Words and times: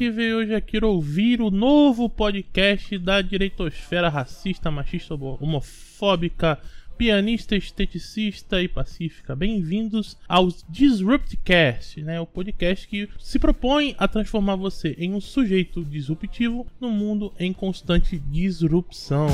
Que 0.00 0.10
veio 0.10 0.38
hoje 0.38 0.54
aqui 0.54 0.82
ouvir 0.82 1.42
o 1.42 1.50
novo 1.50 2.08
podcast 2.08 2.96
da 2.96 3.20
direitosfera 3.20 4.08
racista, 4.08 4.70
machista, 4.70 5.14
homofóbica, 5.14 6.58
pianista, 6.96 7.54
esteticista 7.54 8.62
e 8.62 8.66
pacífica. 8.66 9.36
Bem-vindos 9.36 10.16
aos 10.26 10.64
Disruptcast, 10.70 12.00
né? 12.02 12.18
O 12.18 12.24
podcast 12.24 12.88
que 12.88 13.10
se 13.18 13.38
propõe 13.38 13.94
a 13.98 14.08
transformar 14.08 14.56
você 14.56 14.96
em 14.98 15.12
um 15.12 15.20
sujeito 15.20 15.84
disruptivo 15.84 16.66
no 16.80 16.90
mundo 16.90 17.30
em 17.38 17.52
constante 17.52 18.18
disrupção. 18.18 19.28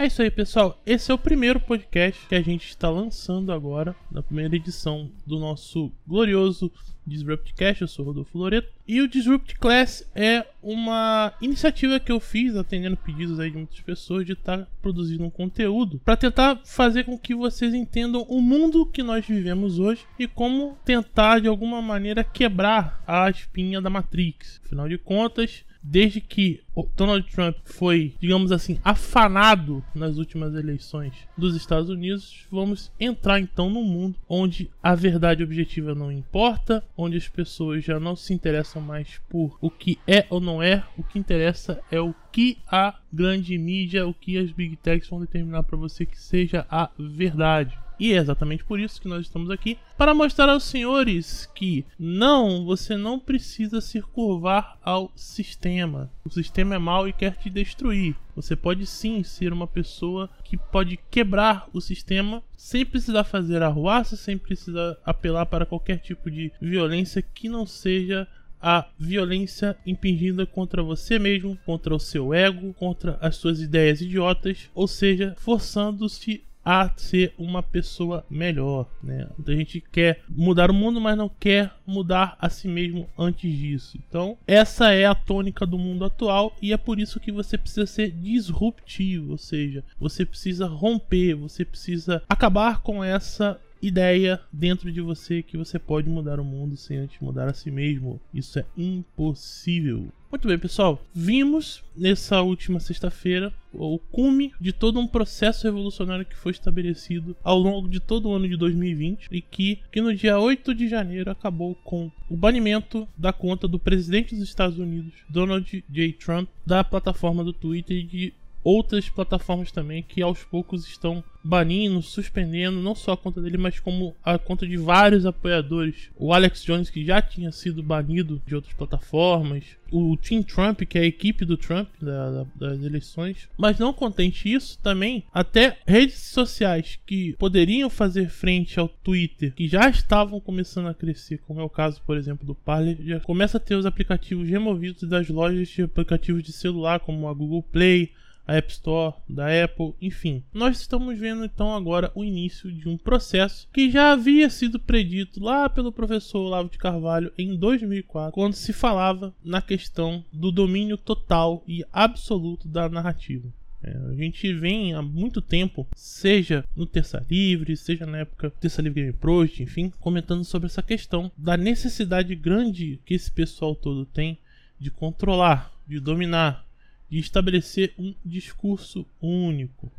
É 0.00 0.06
isso 0.06 0.22
aí, 0.22 0.30
pessoal. 0.30 0.80
Esse 0.86 1.10
é 1.12 1.14
o 1.14 1.18
primeiro 1.18 1.60
podcast 1.60 2.26
que 2.26 2.34
a 2.34 2.40
gente 2.40 2.66
está 2.70 2.88
lançando 2.88 3.52
agora, 3.52 3.94
na 4.10 4.22
primeira 4.22 4.56
edição 4.56 5.10
do 5.26 5.38
nosso 5.38 5.92
glorioso 6.08 6.72
Disruptcast. 7.06 7.82
Eu 7.82 7.88
sou 7.88 8.06
Rodolfo 8.06 8.38
Loreto. 8.38 8.72
E 8.88 9.02
o 9.02 9.06
Disrupt 9.06 9.56
Class 9.56 10.10
é 10.14 10.46
uma 10.62 11.34
iniciativa 11.42 12.00
que 12.00 12.10
eu 12.10 12.18
fiz, 12.18 12.56
atendendo 12.56 12.96
pedidos 12.96 13.38
aí 13.38 13.50
de 13.50 13.58
muitas 13.58 13.78
pessoas, 13.80 14.24
de 14.24 14.32
estar 14.32 14.60
tá 14.60 14.66
produzindo 14.80 15.22
um 15.22 15.28
conteúdo 15.28 16.00
para 16.02 16.16
tentar 16.16 16.62
fazer 16.64 17.04
com 17.04 17.18
que 17.18 17.34
vocês 17.34 17.74
entendam 17.74 18.22
o 18.22 18.40
mundo 18.40 18.86
que 18.86 19.02
nós 19.02 19.26
vivemos 19.26 19.78
hoje 19.78 20.06
e 20.18 20.26
como 20.26 20.78
tentar, 20.82 21.42
de 21.42 21.48
alguma 21.48 21.82
maneira, 21.82 22.24
quebrar 22.24 23.04
a 23.06 23.28
espinha 23.28 23.82
da 23.82 23.90
Matrix. 23.90 24.62
Afinal 24.64 24.88
de 24.88 24.96
contas, 24.96 25.62
desde 25.82 26.20
que 26.20 26.60
Donald 26.96 27.26
Trump 27.30 27.56
foi, 27.64 28.14
digamos 28.20 28.52
assim, 28.52 28.78
afanado 28.84 29.82
nas 29.94 30.16
últimas 30.16 30.54
eleições 30.54 31.12
dos 31.36 31.54
Estados 31.54 31.88
Unidos, 31.88 32.46
vamos 32.50 32.90
entrar 32.98 33.40
então 33.40 33.68
num 33.68 33.84
mundo 33.84 34.16
onde 34.28 34.70
a 34.82 34.94
verdade 34.94 35.42
objetiva 35.42 35.94
não 35.94 36.12
importa, 36.12 36.82
onde 36.96 37.16
as 37.16 37.28
pessoas 37.28 37.84
já 37.84 37.98
não 37.98 38.16
se 38.16 38.32
interessam 38.32 38.80
mais 38.80 39.20
por 39.28 39.58
o 39.60 39.70
que 39.70 39.98
é 40.06 40.26
ou 40.30 40.40
não 40.40 40.62
é, 40.62 40.82
o 40.96 41.02
que 41.02 41.18
interessa 41.18 41.80
é 41.90 42.00
o 42.00 42.14
que 42.32 42.58
a 42.66 42.98
grande 43.12 43.58
mídia, 43.58 44.06
o 44.06 44.14
que 44.14 44.38
as 44.38 44.50
big 44.52 44.76
techs 44.76 45.08
vão 45.08 45.20
determinar 45.20 45.62
para 45.64 45.76
você 45.76 46.06
que 46.06 46.18
seja 46.18 46.66
a 46.70 46.90
verdade. 46.98 47.76
E 48.00 48.14
é 48.14 48.16
exatamente 48.16 48.64
por 48.64 48.80
isso 48.80 48.98
que 48.98 49.06
nós 49.06 49.26
estamos 49.26 49.50
aqui 49.50 49.76
para 49.98 50.14
mostrar 50.14 50.48
aos 50.48 50.64
senhores 50.64 51.44
que 51.54 51.84
não, 51.98 52.64
você 52.64 52.96
não 52.96 53.20
precisa 53.20 53.78
se 53.78 54.00
curvar 54.00 54.78
ao 54.82 55.12
sistema. 55.14 56.10
O 56.24 56.30
sistema 56.30 56.74
é 56.74 56.78
mau 56.78 57.06
e 57.06 57.12
quer 57.12 57.36
te 57.36 57.50
destruir. 57.50 58.16
Você 58.34 58.56
pode 58.56 58.86
sim 58.86 59.22
ser 59.22 59.52
uma 59.52 59.66
pessoa 59.66 60.30
que 60.42 60.56
pode 60.56 60.98
quebrar 61.10 61.68
o 61.74 61.80
sistema 61.80 62.42
sem 62.56 62.86
precisar 62.86 63.24
fazer 63.24 63.62
arruaça, 63.62 64.16
sem 64.16 64.38
precisar 64.38 64.96
apelar 65.04 65.44
para 65.44 65.66
qualquer 65.66 65.98
tipo 65.98 66.30
de 66.30 66.50
violência 66.58 67.20
que 67.20 67.50
não 67.50 67.66
seja 67.66 68.26
a 68.62 68.86
violência 68.98 69.76
impingida 69.86 70.46
contra 70.46 70.82
você 70.82 71.18
mesmo, 71.18 71.58
contra 71.66 71.94
o 71.94 72.00
seu 72.00 72.32
ego, 72.32 72.72
contra 72.74 73.18
as 73.20 73.36
suas 73.36 73.60
ideias 73.60 74.00
idiotas, 74.00 74.70
ou 74.74 74.88
seja, 74.88 75.34
forçando-se 75.38 76.44
a 76.64 76.90
ser 76.96 77.32
uma 77.38 77.62
pessoa 77.62 78.24
melhor, 78.28 78.88
né? 79.02 79.26
Muita 79.36 79.56
gente 79.56 79.80
quer 79.80 80.22
mudar 80.28 80.70
o 80.70 80.74
mundo, 80.74 81.00
mas 81.00 81.16
não 81.16 81.28
quer 81.28 81.72
mudar 81.86 82.36
a 82.40 82.48
si 82.48 82.68
mesmo 82.68 83.08
antes 83.18 83.50
disso. 83.56 83.98
Então, 84.08 84.36
essa 84.46 84.92
é 84.92 85.06
a 85.06 85.14
tônica 85.14 85.66
do 85.66 85.78
mundo 85.78 86.04
atual 86.04 86.54
e 86.60 86.72
é 86.72 86.76
por 86.76 86.98
isso 86.98 87.20
que 87.20 87.32
você 87.32 87.56
precisa 87.56 87.86
ser 87.86 88.10
disruptivo, 88.10 89.32
ou 89.32 89.38
seja, 89.38 89.84
você 89.98 90.24
precisa 90.24 90.66
romper, 90.66 91.34
você 91.34 91.64
precisa 91.64 92.22
acabar 92.28 92.82
com 92.82 93.02
essa 93.02 93.58
ideia 93.82 94.40
dentro 94.52 94.90
de 94.92 95.00
você 95.00 95.42
que 95.42 95.56
você 95.56 95.78
pode 95.78 96.08
mudar 96.08 96.40
o 96.40 96.44
mundo 96.44 96.76
sem 96.76 96.98
antes 96.98 97.20
mudar 97.20 97.48
a 97.48 97.54
si 97.54 97.70
mesmo. 97.70 98.20
Isso 98.32 98.58
é 98.58 98.64
impossível. 98.76 100.08
Muito 100.30 100.46
bem, 100.46 100.58
pessoal. 100.58 101.04
Vimos 101.12 101.82
nessa 101.96 102.40
última 102.40 102.78
sexta-feira 102.78 103.52
o 103.72 103.98
cume 103.98 104.52
de 104.60 104.72
todo 104.72 105.00
um 105.00 105.06
processo 105.06 105.66
revolucionário 105.66 106.24
que 106.24 106.36
foi 106.36 106.52
estabelecido 106.52 107.36
ao 107.42 107.58
longo 107.58 107.88
de 107.88 107.98
todo 107.98 108.28
o 108.28 108.34
ano 108.34 108.48
de 108.48 108.56
2020 108.56 109.28
e 109.30 109.40
que, 109.40 109.80
que 109.90 110.00
no 110.00 110.14
dia 110.14 110.38
8 110.38 110.72
de 110.72 110.88
janeiro 110.88 111.30
acabou 111.30 111.74
com 111.74 112.10
o 112.28 112.36
banimento 112.36 113.08
da 113.16 113.32
conta 113.32 113.66
do 113.66 113.78
presidente 113.78 114.34
dos 114.34 114.44
Estados 114.44 114.78
Unidos, 114.78 115.14
Donald 115.28 115.84
J. 115.90 116.12
Trump, 116.12 116.48
da 116.64 116.84
plataforma 116.84 117.42
do 117.42 117.52
Twitter 117.52 117.96
e 117.96 118.04
de 118.04 118.34
outras 118.62 119.08
plataformas 119.08 119.72
também 119.72 120.02
que 120.02 120.22
aos 120.22 120.42
poucos 120.44 120.86
estão 120.86 121.22
banindo, 121.42 122.02
suspendendo 122.02 122.80
não 122.80 122.94
só 122.94 123.12
a 123.12 123.16
conta 123.16 123.40
dele, 123.40 123.56
mas 123.56 123.80
como 123.80 124.14
a 124.22 124.38
conta 124.38 124.66
de 124.66 124.76
vários 124.76 125.24
apoiadores. 125.24 126.10
O 126.16 126.32
Alex 126.32 126.62
Jones, 126.64 126.90
que 126.90 127.04
já 127.04 127.20
tinha 127.22 127.50
sido 127.50 127.82
banido 127.82 128.40
de 128.46 128.54
outras 128.54 128.74
plataformas, 128.74 129.64
o 129.90 130.16
Team 130.16 130.42
Trump, 130.42 130.82
que 130.82 130.98
é 130.98 131.02
a 131.02 131.06
equipe 131.06 131.44
do 131.44 131.56
Trump 131.56 131.88
da, 132.00 132.30
da, 132.30 132.46
das 132.54 132.82
eleições. 132.82 133.48
Mas 133.56 133.78
não 133.78 133.92
contente 133.92 134.52
isso, 134.52 134.78
também 134.82 135.24
até 135.32 135.78
redes 135.86 136.20
sociais 136.20 136.98
que 137.06 137.34
poderiam 137.38 137.90
fazer 137.90 138.28
frente 138.28 138.78
ao 138.78 138.88
Twitter, 138.88 139.52
que 139.54 139.66
já 139.66 139.88
estavam 139.88 140.40
começando 140.40 140.88
a 140.88 140.94
crescer, 140.94 141.38
como 141.46 141.60
é 141.60 141.64
o 141.64 141.70
caso, 141.70 142.02
por 142.02 142.16
exemplo, 142.16 142.46
do 142.46 142.54
Parler, 142.54 142.98
já 143.02 143.20
começa 143.20 143.56
a 143.56 143.60
ter 143.60 143.74
os 143.74 143.86
aplicativos 143.86 144.48
removidos 144.48 145.02
das 145.04 145.28
lojas 145.28 145.68
de 145.68 145.82
aplicativos 145.82 146.42
de 146.42 146.52
celular, 146.52 147.00
como 147.00 147.28
a 147.28 147.34
Google 147.34 147.62
Play 147.62 148.12
a 148.50 148.56
App 148.56 148.72
Store 148.72 149.14
da 149.28 149.46
Apple, 149.64 149.94
enfim. 150.02 150.42
Nós 150.52 150.80
estamos 150.80 151.16
vendo 151.16 151.44
então 151.44 151.72
agora 151.72 152.10
o 152.16 152.24
início 152.24 152.70
de 152.72 152.88
um 152.88 152.98
processo 152.98 153.68
que 153.72 153.88
já 153.88 154.10
havia 154.10 154.50
sido 154.50 154.80
predito 154.80 155.40
lá 155.40 155.68
pelo 155.68 155.92
professor 155.92 156.40
Olavo 156.40 156.68
de 156.68 156.76
Carvalho 156.76 157.32
em 157.38 157.56
2004, 157.56 158.32
quando 158.32 158.54
se 158.54 158.72
falava 158.72 159.32
na 159.44 159.62
questão 159.62 160.24
do 160.32 160.50
domínio 160.50 160.96
total 160.96 161.62
e 161.66 161.84
absoluto 161.92 162.66
da 162.66 162.88
narrativa. 162.88 163.48
É, 163.82 163.96
a 164.10 164.14
gente 164.14 164.52
vem 164.52 164.94
há 164.94 165.00
muito 165.00 165.40
tempo, 165.40 165.86
seja 165.94 166.64
no 166.74 166.86
Terça 166.86 167.24
Livre, 167.30 167.76
seja 167.76 168.04
na 168.04 168.18
época 168.18 168.50
Terça 168.50 168.82
Livre 168.82 169.02
Game 169.02 169.16
Project, 169.16 169.62
enfim, 169.62 169.92
comentando 170.00 170.44
sobre 170.44 170.66
essa 170.66 170.82
questão 170.82 171.30
da 171.36 171.56
necessidade 171.56 172.34
grande 172.34 173.00
que 173.06 173.14
esse 173.14 173.30
pessoal 173.30 173.76
todo 173.76 174.04
tem 174.04 174.38
de 174.78 174.90
controlar, 174.90 175.72
de 175.86 176.00
dominar, 176.00 176.66
de 177.10 177.18
estabelecer 177.18 177.92
um 177.98 178.14
discurso 178.24 179.04
único. 179.20 179.90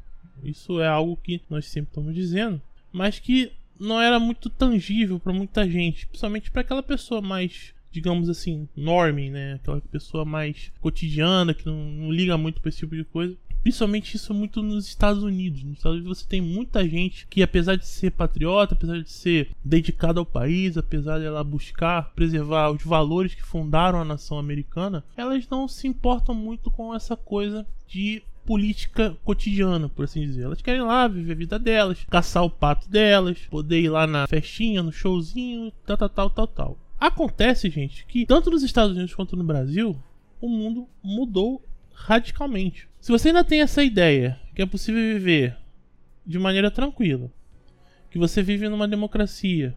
Isso 0.43 0.79
é 0.79 0.87
algo 0.87 1.17
que 1.17 1.41
nós 1.49 1.65
sempre 1.65 1.89
estamos 1.89 2.15
dizendo, 2.15 2.61
mas 2.91 3.19
que 3.19 3.51
não 3.79 3.99
era 3.99 4.19
muito 4.19 4.49
tangível 4.49 5.19
para 5.19 5.33
muita 5.33 5.69
gente, 5.69 6.07
principalmente 6.07 6.49
para 6.49 6.61
aquela 6.61 6.83
pessoa 6.83 7.21
mais, 7.21 7.73
digamos 7.91 8.29
assim, 8.29 8.67
normie, 8.75 9.29
né? 9.29 9.55
Aquela 9.55 9.81
pessoa 9.81 10.23
mais 10.23 10.71
cotidiana 10.79 11.53
que 11.53 11.65
não, 11.65 11.75
não 11.75 12.11
liga 12.11 12.37
muito 12.37 12.61
para 12.61 12.69
esse 12.69 12.79
tipo 12.79 12.95
de 12.95 13.03
coisa. 13.03 13.35
Principalmente 13.61 14.15
isso 14.15 14.33
muito 14.33 14.61
nos 14.63 14.87
Estados 14.87 15.23
Unidos. 15.23 15.63
Nos 15.63 15.77
Estados 15.77 15.99
Unidos 15.99 16.19
você 16.19 16.27
tem 16.27 16.41
muita 16.41 16.87
gente 16.87 17.27
que, 17.27 17.43
apesar 17.43 17.75
de 17.75 17.85
ser 17.85 18.11
patriota, 18.11 18.73
apesar 18.73 19.01
de 19.01 19.11
ser 19.11 19.51
dedicada 19.63 20.19
ao 20.19 20.25
país, 20.25 20.77
apesar 20.77 21.19
de 21.19 21.25
ela 21.25 21.43
buscar 21.43 22.11
preservar 22.13 22.71
os 22.71 22.83
valores 22.83 23.35
que 23.35 23.43
fundaram 23.43 24.01
a 24.01 24.05
nação 24.05 24.39
americana, 24.39 25.03
elas 25.15 25.47
não 25.49 25.67
se 25.67 25.87
importam 25.87 26.33
muito 26.33 26.71
com 26.71 26.93
essa 26.95 27.15
coisa 27.15 27.65
de 27.87 28.23
política 28.45 29.15
cotidiana, 29.23 29.87
por 29.87 30.05
assim 30.05 30.21
dizer. 30.21 30.43
Elas 30.43 30.61
querem 30.61 30.81
lá 30.81 31.07
viver 31.07 31.33
a 31.33 31.35
vida 31.35 31.59
delas, 31.59 32.05
caçar 32.09 32.43
o 32.43 32.49
pato 32.49 32.89
delas, 32.89 33.37
poder 33.49 33.81
ir 33.81 33.89
lá 33.89 34.07
na 34.07 34.27
festinha, 34.27 34.81
no 34.81 34.91
showzinho, 34.91 35.71
tal, 35.85 35.97
tal, 35.97 36.09
tal, 36.09 36.29
tal, 36.29 36.47
tal. 36.47 36.77
Acontece, 36.99 37.69
gente, 37.69 38.05
que 38.05 38.25
tanto 38.25 38.49
nos 38.49 38.63
Estados 38.63 38.95
Unidos 38.95 39.13
quanto 39.13 39.35
no 39.35 39.43
Brasil, 39.43 39.95
o 40.39 40.49
mundo 40.49 40.87
mudou 41.03 41.63
radicalmente. 41.93 42.87
Se 43.01 43.11
você 43.11 43.29
ainda 43.29 43.43
tem 43.43 43.61
essa 43.61 43.83
ideia 43.83 44.39
que 44.55 44.61
é 44.61 44.65
possível 44.65 45.01
viver 45.01 45.57
de 46.23 46.37
maneira 46.37 46.69
tranquila, 46.69 47.31
que 48.11 48.19
você 48.19 48.43
vive 48.43 48.69
numa 48.69 48.87
democracia, 48.87 49.75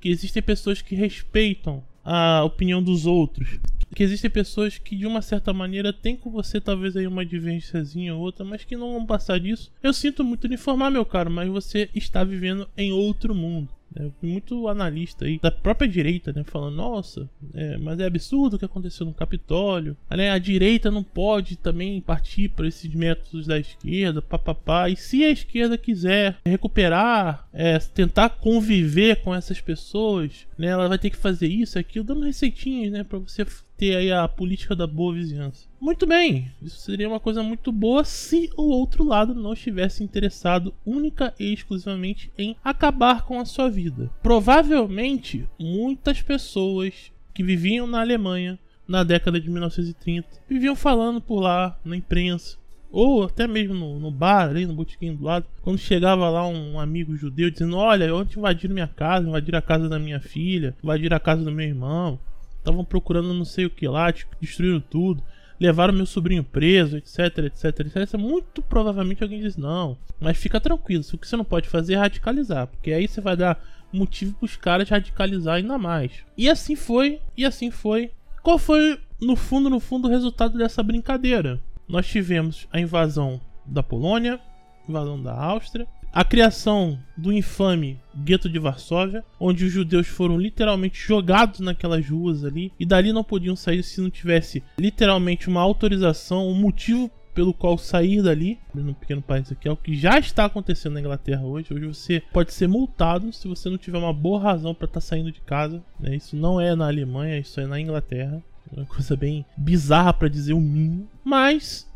que 0.00 0.08
existem 0.08 0.42
pessoas 0.42 0.80
que 0.80 0.94
respeitam 0.94 1.84
a 2.02 2.42
opinião 2.42 2.82
dos 2.82 3.04
outros, 3.04 3.60
que 3.94 4.02
existem 4.02 4.30
pessoas 4.30 4.78
que 4.78 4.96
de 4.96 5.06
uma 5.06 5.20
certa 5.20 5.52
maneira 5.52 5.92
têm 5.92 6.16
com 6.16 6.30
você 6.30 6.62
talvez 6.62 6.96
aí 6.96 7.06
uma 7.06 7.26
divergênciazinha 7.26 8.14
ou 8.14 8.22
outra, 8.22 8.42
mas 8.42 8.64
que 8.64 8.74
não 8.74 8.94
vão 8.94 9.04
passar 9.04 9.38
disso. 9.38 9.70
Eu 9.82 9.92
sinto 9.92 10.24
muito 10.24 10.48
de 10.48 10.54
informar, 10.54 10.90
meu 10.90 11.04
caro, 11.04 11.30
mas 11.30 11.50
você 11.50 11.90
está 11.94 12.24
vivendo 12.24 12.66
em 12.74 12.90
outro 12.90 13.34
mundo. 13.34 13.68
Né? 13.94 14.10
Muito 14.22 14.68
analista 14.68 15.24
aí 15.24 15.38
da 15.40 15.50
própria 15.50 15.88
direita, 15.88 16.32
né? 16.32 16.44
Falando, 16.44 16.76
nossa, 16.76 17.28
é, 17.54 17.76
mas 17.78 17.98
é 18.00 18.06
absurdo 18.06 18.56
o 18.56 18.58
que 18.58 18.64
aconteceu 18.64 19.06
no 19.06 19.14
Capitólio. 19.14 19.96
A 20.08 20.38
direita 20.38 20.90
não 20.90 21.02
pode 21.02 21.56
também 21.56 22.00
partir 22.00 22.48
para 22.48 22.66
esses 22.66 22.92
métodos 22.94 23.46
da 23.46 23.58
esquerda, 23.58 24.22
papapá. 24.22 24.88
E 24.88 24.96
se 24.96 25.24
a 25.24 25.30
esquerda 25.30 25.76
quiser 25.76 26.36
recuperar, 26.44 27.48
é, 27.52 27.78
tentar 27.78 28.30
conviver 28.30 29.22
com 29.22 29.34
essas 29.34 29.60
pessoas, 29.60 30.46
né? 30.56 30.68
Ela 30.68 30.88
vai 30.88 30.98
ter 30.98 31.10
que 31.10 31.16
fazer 31.16 31.48
isso, 31.48 31.78
aquilo, 31.78 32.04
dando 32.04 32.24
receitinhas, 32.24 32.92
né? 32.92 33.04
Para 33.04 33.18
você 33.18 33.44
ter 33.82 33.96
aí 33.96 34.12
a 34.12 34.28
política 34.28 34.76
da 34.76 34.86
boa 34.86 35.12
vizinhança. 35.12 35.66
Muito 35.80 36.06
bem, 36.06 36.52
isso 36.62 36.76
seria 36.82 37.08
uma 37.08 37.18
coisa 37.18 37.42
muito 37.42 37.72
boa 37.72 38.04
se 38.04 38.48
o 38.56 38.62
outro 38.62 39.02
lado 39.02 39.34
não 39.34 39.54
estivesse 39.54 40.04
interessado 40.04 40.72
única 40.86 41.34
e 41.36 41.52
exclusivamente 41.52 42.30
em 42.38 42.54
acabar 42.62 43.22
com 43.22 43.40
a 43.40 43.44
sua 43.44 43.68
vida. 43.68 44.08
Provavelmente, 44.22 45.48
muitas 45.58 46.22
pessoas 46.22 47.10
que 47.34 47.42
viviam 47.42 47.88
na 47.88 48.00
Alemanha 48.00 48.56
na 48.86 49.02
década 49.02 49.40
de 49.40 49.50
1930 49.50 50.28
viviam 50.48 50.76
falando 50.76 51.20
por 51.20 51.40
lá 51.40 51.76
na 51.84 51.96
imprensa 51.96 52.62
ou 52.88 53.24
até 53.24 53.48
mesmo 53.48 53.74
no, 53.74 53.98
no, 53.98 54.12
bar, 54.12 54.50
ali 54.50 54.64
no 54.64 54.74
botequim 54.74 55.16
do 55.16 55.24
lado, 55.24 55.46
quando 55.62 55.78
chegava 55.78 56.28
lá 56.28 56.46
um 56.46 56.78
amigo 56.78 57.16
judeu 57.16 57.50
dizendo: 57.50 57.78
Olha, 57.78 58.14
ontem 58.14 58.38
invadiram 58.38 58.74
minha 58.74 58.86
casa, 58.86 59.26
invadiram 59.26 59.58
a 59.58 59.62
casa 59.62 59.88
da 59.88 59.98
minha 59.98 60.20
filha, 60.20 60.76
invadiram 60.84 61.16
a 61.16 61.20
casa 61.20 61.42
do 61.42 61.50
meu 61.50 61.66
irmão, 61.66 62.20
estavam 62.62 62.84
procurando 62.84 63.34
não 63.34 63.44
sei 63.44 63.66
o 63.66 63.70
que 63.70 63.86
lá, 63.88 64.12
tipo, 64.12 64.36
destruíram 64.40 64.80
tudo, 64.80 65.22
levaram 65.60 65.92
meu 65.92 66.06
sobrinho 66.06 66.44
preso, 66.44 66.96
etc, 66.96 67.38
etc, 67.38 67.64
etc. 67.80 68.14
Muito 68.18 68.62
provavelmente 68.62 69.22
alguém 69.22 69.40
diz 69.40 69.56
não, 69.56 69.98
mas 70.20 70.38
fica 70.38 70.60
tranquilo, 70.60 71.04
o 71.12 71.18
que 71.18 71.28
você 71.28 71.36
não 71.36 71.44
pode 71.44 71.68
fazer 71.68 71.94
é 71.94 71.98
radicalizar, 71.98 72.66
porque 72.66 72.92
aí 72.92 73.06
você 73.06 73.20
vai 73.20 73.36
dar 73.36 73.62
motivo 73.92 74.32
para 74.34 74.46
os 74.46 74.56
caras 74.56 74.88
radicalizar 74.88 75.56
ainda 75.56 75.76
mais. 75.76 76.12
E 76.36 76.48
assim 76.48 76.74
foi, 76.74 77.20
e 77.36 77.44
assim 77.44 77.70
foi. 77.70 78.10
Qual 78.42 78.58
foi, 78.58 78.98
no 79.20 79.36
fundo, 79.36 79.68
no 79.68 79.78
fundo, 79.78 80.08
o 80.08 80.10
resultado 80.10 80.56
dessa 80.56 80.82
brincadeira? 80.82 81.60
Nós 81.86 82.06
tivemos 82.06 82.66
a 82.72 82.80
invasão 82.80 83.40
da 83.66 83.82
Polônia, 83.82 84.40
invasão 84.88 85.22
da 85.22 85.32
Áustria, 85.32 85.86
a 86.12 86.24
criação 86.24 86.98
do 87.16 87.32
infame 87.32 87.98
gueto 88.14 88.48
de 88.48 88.58
Varsóvia, 88.58 89.24
onde 89.40 89.64
os 89.64 89.72
judeus 89.72 90.06
foram 90.06 90.38
literalmente 90.38 91.00
jogados 91.00 91.60
naquelas 91.60 92.06
ruas 92.06 92.44
ali 92.44 92.70
e 92.78 92.84
dali 92.84 93.12
não 93.12 93.24
podiam 93.24 93.56
sair 93.56 93.82
se 93.82 94.00
não 94.00 94.10
tivesse 94.10 94.62
literalmente 94.78 95.48
uma 95.48 95.62
autorização, 95.62 96.46
um 96.48 96.54
motivo 96.54 97.10
pelo 97.34 97.54
qual 97.54 97.78
sair 97.78 98.22
dali, 98.22 98.58
num 98.74 98.92
pequeno 98.92 99.22
país 99.22 99.50
aqui, 99.50 99.66
é 99.66 99.72
o 99.72 99.76
que 99.76 99.96
já 99.96 100.18
está 100.18 100.44
acontecendo 100.44 100.92
na 100.92 101.00
Inglaterra 101.00 101.42
hoje. 101.42 101.72
Hoje 101.72 101.86
você 101.86 102.22
pode 102.30 102.52
ser 102.52 102.68
multado 102.68 103.32
se 103.32 103.48
você 103.48 103.70
não 103.70 103.78
tiver 103.78 103.96
uma 103.96 104.12
boa 104.12 104.38
razão 104.38 104.74
para 104.74 104.84
estar 104.84 105.00
tá 105.00 105.06
saindo 105.06 105.32
de 105.32 105.40
casa. 105.40 105.82
Né? 105.98 106.16
Isso 106.16 106.36
não 106.36 106.60
é 106.60 106.74
na 106.74 106.86
Alemanha, 106.86 107.38
isso 107.38 107.58
é 107.58 107.66
na 107.66 107.80
Inglaterra. 107.80 108.42
É 108.70 108.80
uma 108.80 108.86
coisa 108.86 109.16
bem 109.16 109.46
bizarra 109.56 110.12
para 110.12 110.28
dizer 110.28 110.52
o 110.52 110.60
mínimo. 110.60 111.08
Mas 111.24 111.90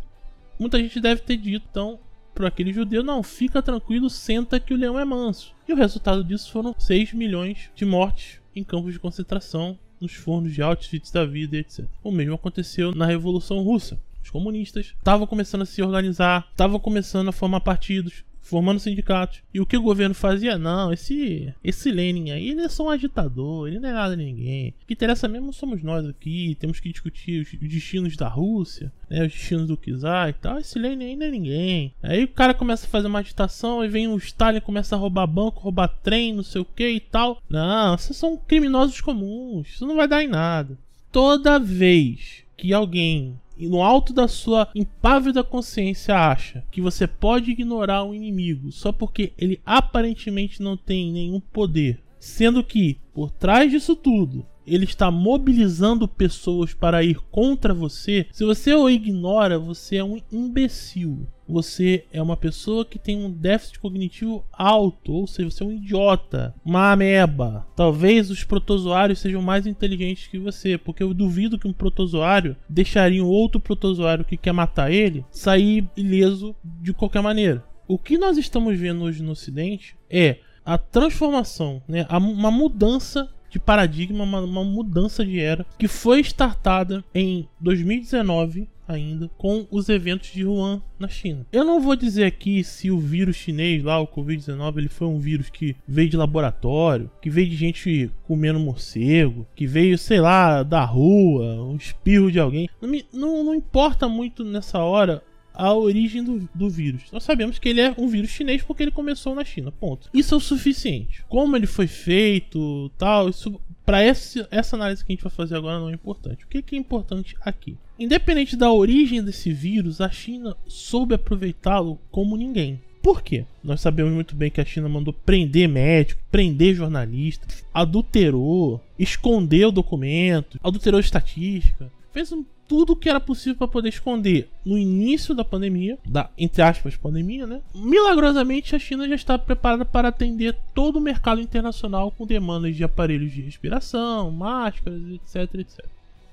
muita 0.58 0.78
gente 0.78 1.00
deve 1.00 1.20
ter 1.20 1.36
dito, 1.36 1.66
então 1.70 1.98
para 2.36 2.48
aquele 2.48 2.72
judeu: 2.72 3.02
não, 3.02 3.22
fica 3.22 3.62
tranquilo, 3.62 4.10
senta 4.10 4.60
que 4.60 4.74
o 4.74 4.76
leão 4.76 4.98
é 4.98 5.04
manso. 5.04 5.54
E 5.66 5.72
o 5.72 5.76
resultado 5.76 6.22
disso 6.22 6.52
foram 6.52 6.74
6 6.78 7.14
milhões 7.14 7.70
de 7.74 7.84
mortes 7.84 8.40
em 8.54 8.62
campos 8.62 8.92
de 8.92 9.00
concentração, 9.00 9.78
nos 10.00 10.12
fornos 10.12 10.52
de 10.52 10.62
Auschwitz 10.62 11.10
da 11.10 11.24
vida, 11.24 11.56
etc. 11.56 11.86
O 12.04 12.12
mesmo 12.12 12.34
aconteceu 12.34 12.94
na 12.94 13.06
Revolução 13.06 13.62
Russa. 13.62 13.98
Os 14.22 14.30
comunistas 14.30 14.94
estavam 14.98 15.26
começando 15.26 15.62
a 15.62 15.66
se 15.66 15.82
organizar, 15.82 16.46
estavam 16.50 16.78
começando 16.78 17.28
a 17.28 17.32
formar 17.32 17.60
partidos, 17.60 18.24
formando 18.46 18.78
sindicatos. 18.78 19.42
E 19.52 19.60
o 19.60 19.66
que 19.66 19.76
o 19.76 19.82
governo 19.82 20.14
fazia? 20.14 20.56
Não, 20.56 20.92
esse 20.92 21.52
esse 21.62 21.90
Lenin 21.90 22.30
aí, 22.30 22.50
ele 22.50 22.62
é 22.62 22.68
só 22.68 22.84
um 22.84 22.90
agitador, 22.90 23.68
ele 23.68 23.80
não 23.80 23.88
é 23.88 23.92
nada 23.92 24.16
de 24.16 24.24
ninguém. 24.24 24.74
O 24.82 24.86
que 24.86 24.94
interessa 24.94 25.28
mesmo 25.28 25.52
somos 25.52 25.82
nós 25.82 26.06
aqui, 26.06 26.56
temos 26.60 26.80
que 26.80 26.90
discutir 26.90 27.42
os, 27.42 27.68
destinos 27.68 28.16
da 28.16 28.28
Rússia, 28.28 28.92
né, 29.10 29.26
os 29.26 29.32
destinos 29.32 29.66
do 29.66 29.76
Czar 29.76 30.28
e 30.28 30.32
tal. 30.34 30.58
Esse 30.58 30.78
Lenin 30.78 31.16
não 31.16 31.26
é 31.26 31.30
ninguém. 31.30 31.92
Aí 32.02 32.24
o 32.24 32.28
cara 32.28 32.54
começa 32.54 32.86
a 32.86 32.90
fazer 32.90 33.08
uma 33.08 33.18
agitação, 33.18 33.84
e 33.84 33.88
vem 33.88 34.08
o 34.08 34.16
Stalin 34.16 34.60
começa 34.60 34.94
a 34.94 34.98
roubar 34.98 35.26
banco, 35.26 35.60
roubar 35.60 35.88
trem, 35.88 36.32
não 36.32 36.42
sei 36.42 36.60
o 36.60 36.64
que 36.64 36.88
e 36.88 37.00
tal. 37.00 37.42
Não, 37.48 37.98
vocês 37.98 38.16
são 38.16 38.36
criminosos 38.36 39.00
comuns, 39.00 39.68
isso 39.68 39.86
não 39.86 39.96
vai 39.96 40.06
dar 40.06 40.22
em 40.22 40.28
nada. 40.28 40.78
Toda 41.10 41.58
vez 41.58 42.44
que 42.56 42.72
alguém 42.72 43.38
e 43.56 43.68
no 43.68 43.82
alto 43.82 44.12
da 44.12 44.28
sua 44.28 44.68
impávida 44.74 45.42
consciência 45.42 46.16
acha 46.16 46.64
que 46.70 46.80
você 46.80 47.06
pode 47.06 47.50
ignorar 47.50 48.04
o 48.04 48.14
inimigo 48.14 48.70
só 48.70 48.92
porque 48.92 49.32
ele 49.38 49.60
aparentemente 49.64 50.62
não 50.62 50.76
tem 50.76 51.12
nenhum 51.12 51.40
poder, 51.40 52.02
sendo 52.18 52.62
que 52.62 52.98
por 53.14 53.30
trás 53.30 53.70
disso 53.70 53.96
tudo 53.96 54.44
ele 54.66 54.84
está 54.84 55.10
mobilizando 55.10 56.08
pessoas 56.08 56.74
para 56.74 57.02
ir 57.04 57.20
contra 57.30 57.72
você, 57.72 58.26
se 58.32 58.44
você 58.44 58.74
o 58.74 58.90
ignora, 58.90 59.58
você 59.58 59.96
é 59.96 60.04
um 60.04 60.18
imbecil. 60.30 61.26
Você 61.48 62.04
é 62.12 62.20
uma 62.20 62.36
pessoa 62.36 62.84
que 62.84 62.98
tem 62.98 63.24
um 63.24 63.30
déficit 63.30 63.78
cognitivo 63.78 64.44
alto, 64.52 65.12
ou 65.12 65.26
seja, 65.26 65.50
você 65.50 65.62
é 65.62 65.66
um 65.66 65.72
idiota, 65.72 66.54
uma 66.64 66.92
ameba. 66.92 67.66
Talvez 67.76 68.30
os 68.30 68.44
protozoários 68.44 69.20
sejam 69.20 69.40
mais 69.40 69.66
inteligentes 69.66 70.26
que 70.26 70.38
você, 70.38 70.76
porque 70.76 71.02
eu 71.02 71.14
duvido 71.14 71.58
que 71.58 71.68
um 71.68 71.72
protozoário 71.72 72.56
deixaria 72.68 73.24
um 73.24 73.28
outro 73.28 73.60
protozoário 73.60 74.24
que 74.24 74.36
quer 74.36 74.52
matar 74.52 74.90
ele 74.90 75.24
sair 75.30 75.86
ileso 75.96 76.54
de 76.64 76.92
qualquer 76.92 77.22
maneira. 77.22 77.64
O 77.88 77.98
que 77.98 78.18
nós 78.18 78.36
estamos 78.36 78.76
vendo 78.78 79.04
hoje 79.04 79.22
no 79.22 79.32
Ocidente 79.32 79.96
é 80.10 80.38
a 80.64 80.76
transformação, 80.76 81.80
né, 81.86 82.04
uma 82.10 82.50
mudança 82.50 83.30
de 83.48 83.60
paradigma, 83.60 84.24
uma, 84.24 84.40
uma 84.40 84.64
mudança 84.64 85.24
de 85.24 85.40
era 85.40 85.64
que 85.78 85.86
foi 85.86 86.20
startada 86.20 87.04
em 87.14 87.48
2019 87.60 88.68
ainda 88.86 89.28
com 89.36 89.66
os 89.70 89.88
eventos 89.88 90.30
de 90.30 90.44
Wuhan 90.44 90.82
na 90.98 91.08
China. 91.08 91.46
Eu 91.52 91.64
não 91.64 91.80
vou 91.80 91.96
dizer 91.96 92.24
aqui 92.24 92.62
se 92.62 92.90
o 92.90 92.98
vírus 92.98 93.36
chinês 93.36 93.82
lá, 93.82 93.98
o 94.00 94.06
Covid-19, 94.06 94.78
ele 94.78 94.88
foi 94.88 95.06
um 95.06 95.18
vírus 95.18 95.50
que 95.50 95.76
veio 95.86 96.08
de 96.08 96.16
laboratório, 96.16 97.10
que 97.20 97.30
veio 97.30 97.48
de 97.48 97.56
gente 97.56 98.10
comendo 98.24 98.60
morcego, 98.60 99.46
que 99.54 99.66
veio, 99.66 99.98
sei 99.98 100.20
lá, 100.20 100.62
da 100.62 100.84
rua, 100.84 101.62
um 101.64 101.76
espirro 101.76 102.30
de 102.30 102.38
alguém. 102.38 102.68
Não, 102.80 102.88
me, 102.88 103.04
não, 103.12 103.44
não 103.44 103.54
importa 103.54 104.08
muito 104.08 104.44
nessa 104.44 104.78
hora 104.78 105.22
a 105.56 105.72
origem 105.72 106.22
do, 106.22 106.48
do 106.54 106.68
vírus. 106.68 107.04
Nós 107.10 107.24
sabemos 107.24 107.58
que 107.58 107.68
ele 107.68 107.80
é 107.80 107.94
um 107.96 108.06
vírus 108.06 108.30
chinês 108.30 108.62
porque 108.62 108.82
ele 108.82 108.90
começou 108.90 109.34
na 109.34 109.44
China. 109.44 109.72
Ponto. 109.72 110.10
Isso 110.12 110.34
é 110.34 110.36
o 110.36 110.40
suficiente. 110.40 111.24
Como 111.28 111.56
ele 111.56 111.66
foi 111.66 111.86
feito, 111.86 112.90
tal, 112.98 113.30
isso 113.30 113.58
para 113.86 114.02
essa 114.02 114.74
análise 114.74 115.04
que 115.04 115.12
a 115.12 115.14
gente 115.14 115.22
vai 115.22 115.30
fazer 115.30 115.54
agora 115.54 115.78
não 115.78 115.88
é 115.88 115.92
importante. 115.92 116.44
O 116.44 116.48
que, 116.48 116.60
que 116.60 116.74
é 116.74 116.78
importante 116.78 117.36
aqui? 117.40 117.78
Independente 117.96 118.56
da 118.56 118.70
origem 118.72 119.22
desse 119.22 119.52
vírus, 119.52 120.00
a 120.00 120.10
China 120.10 120.56
soube 120.66 121.14
aproveitá-lo 121.14 121.98
como 122.10 122.36
ninguém. 122.36 122.82
Por 123.00 123.22
quê? 123.22 123.44
Nós 123.62 123.80
sabemos 123.80 124.12
muito 124.12 124.34
bem 124.34 124.50
que 124.50 124.60
a 124.60 124.64
China 124.64 124.88
mandou 124.88 125.14
prender 125.14 125.68
médico, 125.68 126.20
prender 126.28 126.74
jornalista, 126.74 127.46
adulterou, 127.72 128.82
escondeu 128.98 129.70
documentos, 129.70 130.58
adulterou 130.60 130.98
estatística, 130.98 131.88
fez 132.16 132.32
tudo 132.66 132.96
que 132.96 133.10
era 133.10 133.20
possível 133.20 133.56
para 133.56 133.68
poder 133.68 133.90
esconder 133.90 134.48
no 134.64 134.78
início 134.78 135.34
da 135.34 135.44
pandemia, 135.44 135.98
da 136.04 136.30
entre 136.38 136.62
aspas 136.62 136.96
pandemia, 136.96 137.46
né? 137.46 137.60
Milagrosamente 137.74 138.74
a 138.74 138.78
China 138.78 139.06
já 139.06 139.14
está 139.14 139.38
preparada 139.38 139.84
para 139.84 140.08
atender 140.08 140.56
todo 140.74 140.96
o 140.96 141.00
mercado 141.00 141.42
internacional 141.42 142.10
com 142.10 142.26
demandas 142.26 142.74
de 142.74 142.82
aparelhos 142.82 143.32
de 143.32 143.42
respiração, 143.42 144.30
máscaras, 144.30 145.02
etc, 145.10 145.54
etc. 145.56 145.84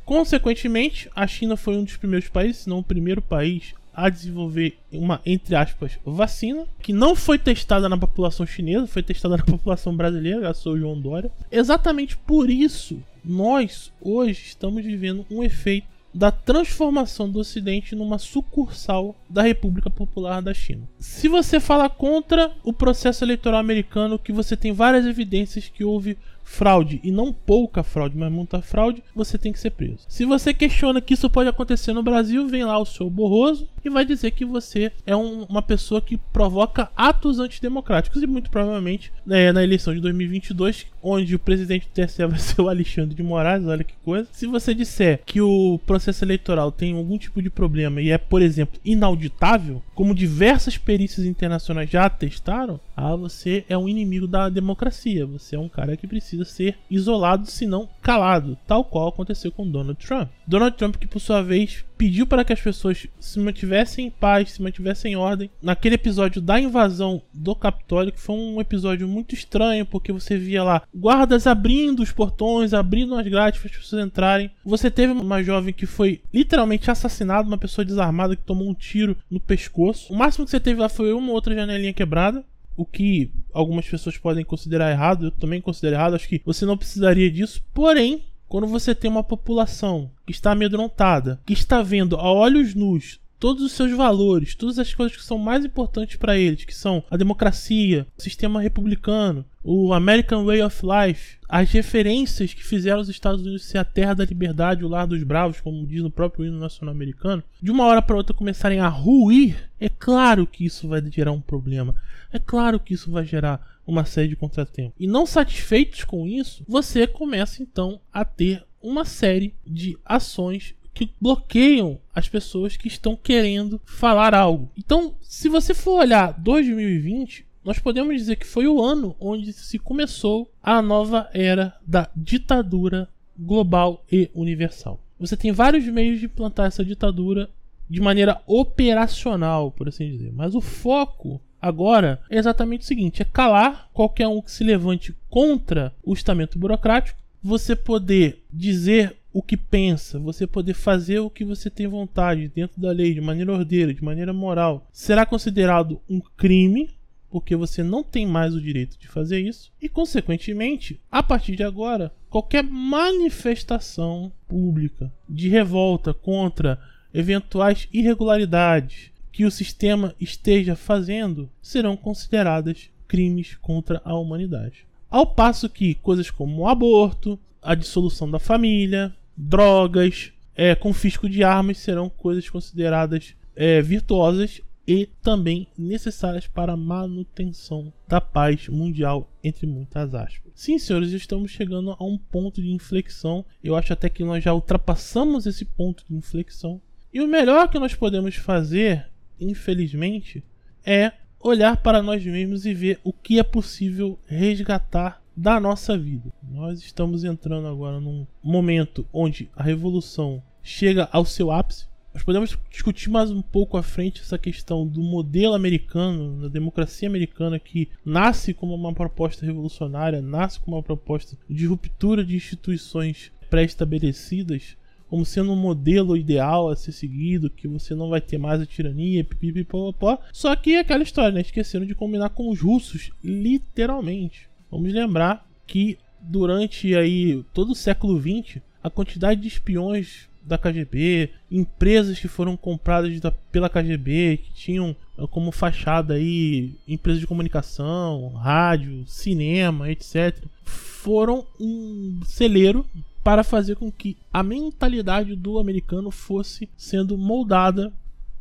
Consequentemente, 0.05 1.09
a 1.13 1.27
China 1.27 1.57
foi 1.57 1.75
um 1.75 1.83
dos 1.83 1.97
primeiros 1.97 2.29
países, 2.29 2.63
se 2.63 2.69
não 2.69 2.79
o 2.79 2.83
primeiro 2.83 3.21
país 3.21 3.73
a 3.93 4.09
desenvolver 4.09 4.77
uma, 4.91 5.21
entre 5.25 5.53
aspas, 5.55 5.99
vacina, 6.03 6.65
que 6.81 6.91
não 6.91 7.15
foi 7.15 7.37
testada 7.37 7.87
na 7.87 7.97
população 7.97 8.45
chinesa, 8.45 8.87
foi 8.87 9.03
testada 9.03 9.37
na 9.37 9.43
população 9.43 9.95
brasileira, 9.95 10.39
graças 10.39 10.65
ao 10.65 10.77
João 10.77 10.99
Dória. 10.99 11.31
Exatamente 11.51 12.17
por 12.17 12.49
isso, 12.49 12.99
nós 13.23 13.91
hoje 14.01 14.43
estamos 14.45 14.83
vivendo 14.83 15.25
um 15.29 15.43
efeito 15.43 15.93
da 16.13 16.31
transformação 16.31 17.27
do 17.27 17.39
Ocidente 17.39 17.95
numa 17.95 18.19
sucursal 18.19 19.15
da 19.27 19.41
República 19.41 19.89
Popular 19.89 20.41
da 20.41 20.53
China. 20.53 20.87
Se 20.99 21.27
você 21.27 21.59
fala 21.59 21.89
contra 21.89 22.51
o 22.63 22.71
processo 22.71 23.23
eleitoral 23.23 23.59
americano, 23.59 24.19
que 24.19 24.31
você 24.31 24.55
tem 24.55 24.71
várias 24.71 25.05
evidências 25.05 25.69
que 25.69 25.83
houve 25.83 26.17
fraude 26.43 26.99
e 27.03 27.11
não 27.11 27.33
pouca 27.33 27.81
fraude, 27.81 28.17
mas 28.17 28.31
muita 28.31 28.61
fraude, 28.61 29.01
você 29.15 29.37
tem 29.37 29.51
que 29.51 29.59
ser 29.59 29.71
preso. 29.71 30.05
Se 30.07 30.25
você 30.25 30.53
questiona 30.53 31.01
que 31.01 31.15
isso 31.15 31.29
pode 31.29 31.49
acontecer 31.49 31.93
no 31.93 32.03
Brasil, 32.03 32.47
vem 32.47 32.63
lá 32.63 32.77
o 32.77 32.85
seu 32.85 33.09
borroso 33.09 33.67
e 33.83 33.89
vai 33.89 34.05
dizer 34.05 34.31
que 34.31 34.45
você 34.45 34.91
é 35.05 35.15
um, 35.15 35.43
uma 35.43 35.61
pessoa 35.61 36.01
que 36.01 36.17
provoca 36.17 36.89
atos 36.95 37.39
antidemocráticos 37.39 38.21
e 38.21 38.27
muito 38.27 38.49
provavelmente 38.49 39.11
né, 39.25 39.51
na 39.51 39.63
eleição 39.63 39.93
de 39.93 39.99
2022, 39.99 40.87
onde 41.01 41.35
o 41.35 41.39
presidente 41.39 41.87
do 41.87 42.05
TSE 42.05 42.25
vai 42.25 42.39
ser 42.39 42.61
o 42.61 42.69
Alexandre 42.69 43.15
de 43.15 43.23
Moraes, 43.23 43.65
olha 43.65 43.83
que 43.83 43.95
coisa. 44.03 44.27
Se 44.31 44.47
você 44.47 44.73
disser 44.73 45.21
que 45.25 45.41
o 45.41 45.79
processo 45.85 46.23
eleitoral 46.23 46.71
tem 46.71 46.95
algum 46.95 47.17
tipo 47.17 47.41
de 47.41 47.49
problema 47.49 48.01
e 48.01 48.11
é, 48.11 48.17
por 48.17 48.41
exemplo, 48.41 48.79
inauditável, 48.83 49.81
como 49.93 50.15
diversas 50.15 50.77
perícias 50.77 51.25
internacionais 51.25 51.89
já 51.89 52.05
atestaram, 52.05 52.79
ah, 52.95 53.15
você 53.15 53.65
é 53.67 53.77
um 53.77 53.89
inimigo 53.89 54.27
da 54.27 54.49
democracia. 54.49 55.25
Você 55.25 55.55
é 55.55 55.59
um 55.59 55.69
cara 55.69 55.97
que 55.97 56.07
precisa 56.07 56.45
ser 56.45 56.77
isolado, 56.89 57.47
se 57.47 57.65
não 57.65 57.89
calado, 58.01 58.57
tal 58.67 58.83
qual 58.83 59.07
aconteceu 59.07 59.51
com 59.51 59.69
Donald 59.69 59.99
Trump. 60.05 60.29
Donald 60.47 60.77
Trump, 60.77 60.95
que 60.95 61.07
por 61.07 61.19
sua 61.19 61.41
vez 61.41 61.83
pediu 62.03 62.27
para 62.27 62.43
que 62.43 62.51
as 62.51 62.59
pessoas 62.59 63.07
se 63.17 63.39
mantivessem 63.39 64.07
em 64.07 64.09
paz, 64.09 64.51
se 64.51 64.61
mantivessem 64.61 65.13
em 65.13 65.15
ordem. 65.15 65.49
Naquele 65.61 65.95
episódio 65.95 66.41
da 66.41 66.59
invasão 66.59 67.21
do 67.33 67.55
Capitólio, 67.55 68.11
que 68.11 68.19
foi 68.19 68.35
um 68.35 68.59
episódio 68.59 69.07
muito 69.07 69.33
estranho, 69.33 69.85
porque 69.85 70.11
você 70.11 70.37
via 70.37 70.65
lá 70.65 70.81
guardas 70.93 71.47
abrindo 71.47 72.03
os 72.03 72.11
portões, 72.11 72.73
abrindo 72.73 73.15
as 73.15 73.25
grades 73.25 73.61
para 73.61 73.71
as 73.71 73.77
pessoas 73.77 74.05
entrarem. 74.05 74.51
Você 74.65 74.91
teve 74.91 75.13
uma 75.13 75.41
jovem 75.41 75.73
que 75.73 75.85
foi 75.85 76.19
literalmente 76.33 76.91
assassinada, 76.91 77.47
uma 77.47 77.57
pessoa 77.57 77.85
desarmada 77.85 78.35
que 78.35 78.43
tomou 78.43 78.69
um 78.69 78.73
tiro 78.73 79.15
no 79.31 79.39
pescoço. 79.39 80.11
O 80.11 80.17
máximo 80.17 80.43
que 80.43 80.51
você 80.51 80.59
teve 80.59 80.81
lá 80.81 80.89
foi 80.89 81.13
uma 81.13 81.31
outra 81.31 81.55
janelinha 81.55 81.93
quebrada 81.93 82.43
o 82.75 82.85
que 82.85 83.31
algumas 83.53 83.87
pessoas 83.87 84.17
podem 84.17 84.43
considerar 84.43 84.91
errado, 84.91 85.27
eu 85.27 85.31
também 85.31 85.61
considero 85.61 85.95
errado, 85.95 86.15
acho 86.15 86.27
que 86.27 86.41
você 86.43 86.65
não 86.65 86.75
precisaria 86.75 87.29
disso, 87.29 87.63
porém, 87.71 88.23
quando 88.53 88.67
você 88.67 88.93
tem 88.93 89.09
uma 89.09 89.23
população 89.23 90.11
que 90.27 90.31
está 90.31 90.51
amedrontada, 90.51 91.41
que 91.43 91.53
está 91.53 91.81
vendo 91.81 92.17
a 92.17 92.31
olhos 92.31 92.75
nus 92.75 93.19
todos 93.39 93.63
os 93.63 93.71
seus 93.71 93.91
valores, 93.93 94.53
todas 94.53 94.77
as 94.77 94.93
coisas 94.93 95.17
que 95.17 95.23
são 95.23 95.39
mais 95.39 95.65
importantes 95.65 96.17
para 96.17 96.37
eles, 96.37 96.63
que 96.63 96.75
são 96.75 97.03
a 97.09 97.17
democracia, 97.17 98.05
o 98.15 98.21
sistema 98.21 98.61
republicano, 98.61 99.43
o 99.63 99.91
American 99.91 100.45
Way 100.45 100.61
of 100.61 100.83
Life, 100.85 101.37
as 101.49 101.71
referências 101.71 102.53
que 102.53 102.63
fizeram 102.63 103.01
os 103.01 103.09
Estados 103.09 103.41
Unidos 103.41 103.65
ser 103.65 103.79
a 103.79 103.83
terra 103.83 104.13
da 104.13 104.23
liberdade, 104.23 104.85
o 104.85 104.87
lar 104.87 105.07
dos 105.07 105.23
bravos, 105.23 105.59
como 105.59 105.87
diz 105.87 106.03
no 106.03 106.11
próprio 106.11 106.45
hino 106.45 106.59
nacional 106.59 106.93
americano, 106.93 107.43
de 107.59 107.71
uma 107.71 107.85
hora 107.85 108.03
para 108.03 108.15
outra 108.15 108.35
começarem 108.35 108.79
a 108.79 108.87
ruir, 108.87 109.67
é 109.79 109.89
claro 109.89 110.45
que 110.45 110.63
isso 110.63 110.87
vai 110.87 111.03
gerar 111.09 111.31
um 111.31 111.41
problema. 111.41 111.95
É 112.31 112.37
claro 112.37 112.79
que 112.79 112.93
isso 112.93 113.09
vai 113.09 113.25
gerar 113.25 113.72
uma 113.85 114.05
série 114.05 114.29
de 114.29 114.35
contratempos. 114.35 114.95
E 114.99 115.07
não 115.07 115.25
satisfeitos 115.25 116.03
com 116.03 116.27
isso, 116.27 116.63
você 116.67 117.05
começa 117.05 117.61
então 117.61 117.99
a 118.11 118.23
ter 118.23 118.63
uma 118.81 119.05
série 119.05 119.53
de 119.65 119.97
ações 120.05 120.75
que 120.93 121.11
bloqueiam 121.19 121.99
as 122.13 122.29
pessoas 122.29 122.77
que 122.77 122.87
estão 122.87 123.15
querendo 123.15 123.81
falar 123.83 124.35
algo. 124.35 124.71
Então, 124.77 125.15
se 125.21 125.49
você 125.49 125.73
for 125.73 126.01
olhar 126.01 126.33
2020, 126.39 127.45
nós 127.63 127.79
podemos 127.79 128.15
dizer 128.15 128.35
que 128.35 128.45
foi 128.45 128.67
o 128.67 128.81
ano 128.81 129.15
onde 129.19 129.53
se 129.53 129.79
começou 129.79 130.51
a 130.61 130.81
nova 130.81 131.29
era 131.33 131.75
da 131.85 132.09
ditadura 132.15 133.09
global 133.37 134.03
e 134.11 134.29
universal. 134.33 134.99
Você 135.19 135.37
tem 135.37 135.51
vários 135.51 135.85
meios 135.85 136.19
de 136.19 136.25
implantar 136.25 136.67
essa 136.67 136.83
ditadura 136.83 137.49
de 137.89 138.01
maneira 138.01 138.41
operacional, 138.45 139.71
por 139.71 139.87
assim 139.87 140.09
dizer, 140.09 140.31
mas 140.33 140.55
o 140.55 140.61
foco 140.61 141.41
agora 141.63 142.19
é 142.29 142.37
exatamente 142.37 142.81
o 142.81 142.85
seguinte: 142.85 143.21
é 143.21 143.25
calar 143.25 143.89
qualquer 143.93 144.27
um 144.27 144.41
que 144.41 144.51
se 144.51 144.65
levante 144.65 145.15
contra 145.29 145.93
o 146.03 146.13
estamento 146.13 146.59
burocrático, 146.59 147.17
você 147.41 147.73
poder 147.75 148.43
dizer 148.51 149.15
o 149.31 149.41
que 149.41 149.55
pensa, 149.57 150.19
você 150.19 150.45
poder 150.45 150.73
fazer 150.73 151.19
o 151.19 151.29
que 151.29 151.43
você 151.43 151.69
tem 151.69 151.87
vontade 151.87 152.51
dentro 152.53 152.79
da 152.79 152.91
lei, 152.91 153.13
de 153.13 153.21
maneira 153.21 153.53
ordeira, 153.53 153.93
de 153.93 154.03
maneira 154.03 154.33
moral, 154.33 154.87
será 154.91 155.25
considerado 155.25 155.99
um 156.07 156.19
crime, 156.37 156.91
porque 157.31 157.55
você 157.55 157.81
não 157.81 158.03
tem 158.03 158.27
mais 158.27 158.53
o 158.53 158.61
direito 158.61 158.99
de 158.99 159.07
fazer 159.07 159.39
isso, 159.39 159.71
e 159.81 159.89
consequentemente, 159.89 160.99
a 161.11 161.23
partir 161.23 161.55
de 161.55 161.63
agora, 161.63 162.13
qualquer 162.29 162.63
manifestação 162.63 164.31
pública 164.47 165.11
de 165.27 165.49
revolta 165.49 166.13
contra 166.13 166.79
eventuais 167.11 167.87
irregularidades 167.91 169.12
que 169.33 169.45
o 169.45 169.51
sistema 169.51 170.15
esteja 170.21 170.75
fazendo 170.75 171.49
serão 171.59 171.97
consideradas 171.97 172.89
crimes 173.07 173.55
contra 173.55 173.99
a 174.05 174.13
humanidade. 174.13 174.85
Ao 175.09 175.25
passo 175.25 175.67
que 175.67 175.95
coisas 175.95 176.29
como 176.29 176.61
o 176.61 176.67
aborto, 176.67 177.37
a 177.61 177.73
dissolução 177.73 178.29
da 178.29 178.37
família, 178.37 179.13
drogas, 179.35 180.31
é, 180.55 180.75
confisco 180.75 181.27
de 181.27 181.43
armas 181.43 181.79
serão 181.79 182.09
coisas 182.09 182.47
consideradas 182.47 183.35
é, 183.55 183.81
virtuosas 183.81 184.61
e 184.87 185.07
também 185.21 185.67
necessárias 185.77 186.45
para 186.45 186.73
a 186.73 186.77
manutenção 186.77 187.91
da 188.07 188.21
paz 188.21 188.67
mundial, 188.67 189.27
entre 189.43 189.65
muitas 189.65 190.13
aspas. 190.13 190.51
Sim, 190.53 190.77
senhores, 190.77 191.11
estamos 191.11 191.49
chegando 191.49 191.95
a 191.97 192.03
um 192.03 192.17
ponto 192.17 192.61
de 192.61 192.71
inflexão. 192.71 193.43
Eu 193.63 193.75
acho 193.75 193.93
até 193.93 194.09
que 194.09 194.23
nós 194.23 194.43
já 194.43 194.53
ultrapassamos 194.53 195.47
esse 195.47 195.65
ponto 195.65 196.03
de 196.07 196.15
inflexão. 196.15 196.79
E 197.11 197.21
o 197.21 197.27
melhor 197.27 197.69
que 197.69 197.79
nós 197.79 197.95
podemos 197.95 198.35
fazer, 198.35 199.07
infelizmente, 199.39 200.43
é 200.85 201.11
olhar 201.39 201.77
para 201.77 202.01
nós 202.01 202.25
mesmos 202.25 202.65
e 202.65 202.73
ver 202.73 202.99
o 203.03 203.11
que 203.11 203.39
é 203.39 203.43
possível 203.43 204.17
resgatar 204.25 205.21
da 205.35 205.59
nossa 205.59 205.97
vida. 205.97 206.31
Nós 206.43 206.79
estamos 206.79 207.23
entrando 207.23 207.67
agora 207.67 207.99
num 207.99 208.25
momento 208.41 209.05
onde 209.11 209.49
a 209.55 209.63
revolução 209.63 210.41
chega 210.61 211.09
ao 211.11 211.25
seu 211.25 211.51
ápice. 211.51 211.87
Nós 212.13 212.21
podemos 212.21 212.55
discutir 212.69 213.09
mais 213.09 213.31
um 213.31 213.41
pouco 213.41 213.75
à 213.75 213.81
frente 213.81 214.21
essa 214.21 214.37
questão 214.37 214.87
do 214.87 215.01
modelo 215.01 215.55
americano, 215.55 216.43
da 216.43 216.47
democracia 216.47 217.09
americana 217.09 217.57
que 217.57 217.89
nasce 218.05 218.53
como 218.53 218.75
uma 218.75 218.93
proposta 218.93 219.45
revolucionária, 219.45 220.21
nasce 220.21 220.59
como 220.59 220.77
uma 220.77 220.83
proposta 220.83 221.35
de 221.49 221.65
ruptura 221.65 222.23
de 222.23 222.35
instituições 222.35 223.31
pré-estabelecidas, 223.49 224.77
como 225.13 225.23
sendo 225.23 225.51
um 225.51 225.55
modelo 225.55 226.17
ideal 226.17 226.69
a 226.69 226.75
ser 226.75 226.91
seguido, 226.91 227.47
que 227.47 227.67
você 227.67 227.93
não 227.93 228.09
vai 228.09 228.19
ter 228.19 228.39
mais 228.39 228.59
a 228.59 228.65
tirania, 228.65 229.23
pipipipopó. 229.23 230.17
Só 230.31 230.55
que 230.55 230.71
é 230.71 230.79
aquela 230.79 231.03
história, 231.03 231.31
né? 231.31 231.41
Esqueceram 231.41 231.85
de 231.85 231.93
combinar 231.93 232.29
com 232.29 232.49
os 232.49 232.59
russos, 232.59 233.11
literalmente. 233.23 234.49
Vamos 234.71 234.91
lembrar 234.91 235.47
que 235.67 235.99
durante 236.19 236.95
aí 236.95 237.45
todo 237.53 237.73
o 237.73 237.75
século 237.75 238.19
XX, 238.19 238.59
a 238.83 238.89
quantidade 238.89 239.39
de 239.39 239.47
espiões 239.47 240.27
da 240.41 240.57
KGB, 240.57 241.29
empresas 241.51 242.17
que 242.17 242.27
foram 242.27 242.57
compradas 242.57 243.19
da, 243.19 243.29
pela 243.29 243.69
KGB, 243.69 244.37
que 244.37 244.51
tinham 244.51 244.95
eh, 245.19 245.27
como 245.29 245.51
fachada 245.51 246.15
aí 246.15 246.73
empresas 246.87 247.21
de 247.21 247.27
comunicação, 247.27 248.29
rádio, 248.29 249.05
cinema, 249.05 249.91
etc, 249.91 250.43
foram 250.65 251.45
um 251.59 252.19
celeiro 252.25 252.83
para 253.23 253.43
fazer 253.43 253.75
com 253.75 253.91
que 253.91 254.17
a 254.31 254.43
mentalidade 254.43 255.35
do 255.35 255.57
americano 255.57 256.11
fosse 256.11 256.69
sendo 256.75 257.17
moldada 257.17 257.93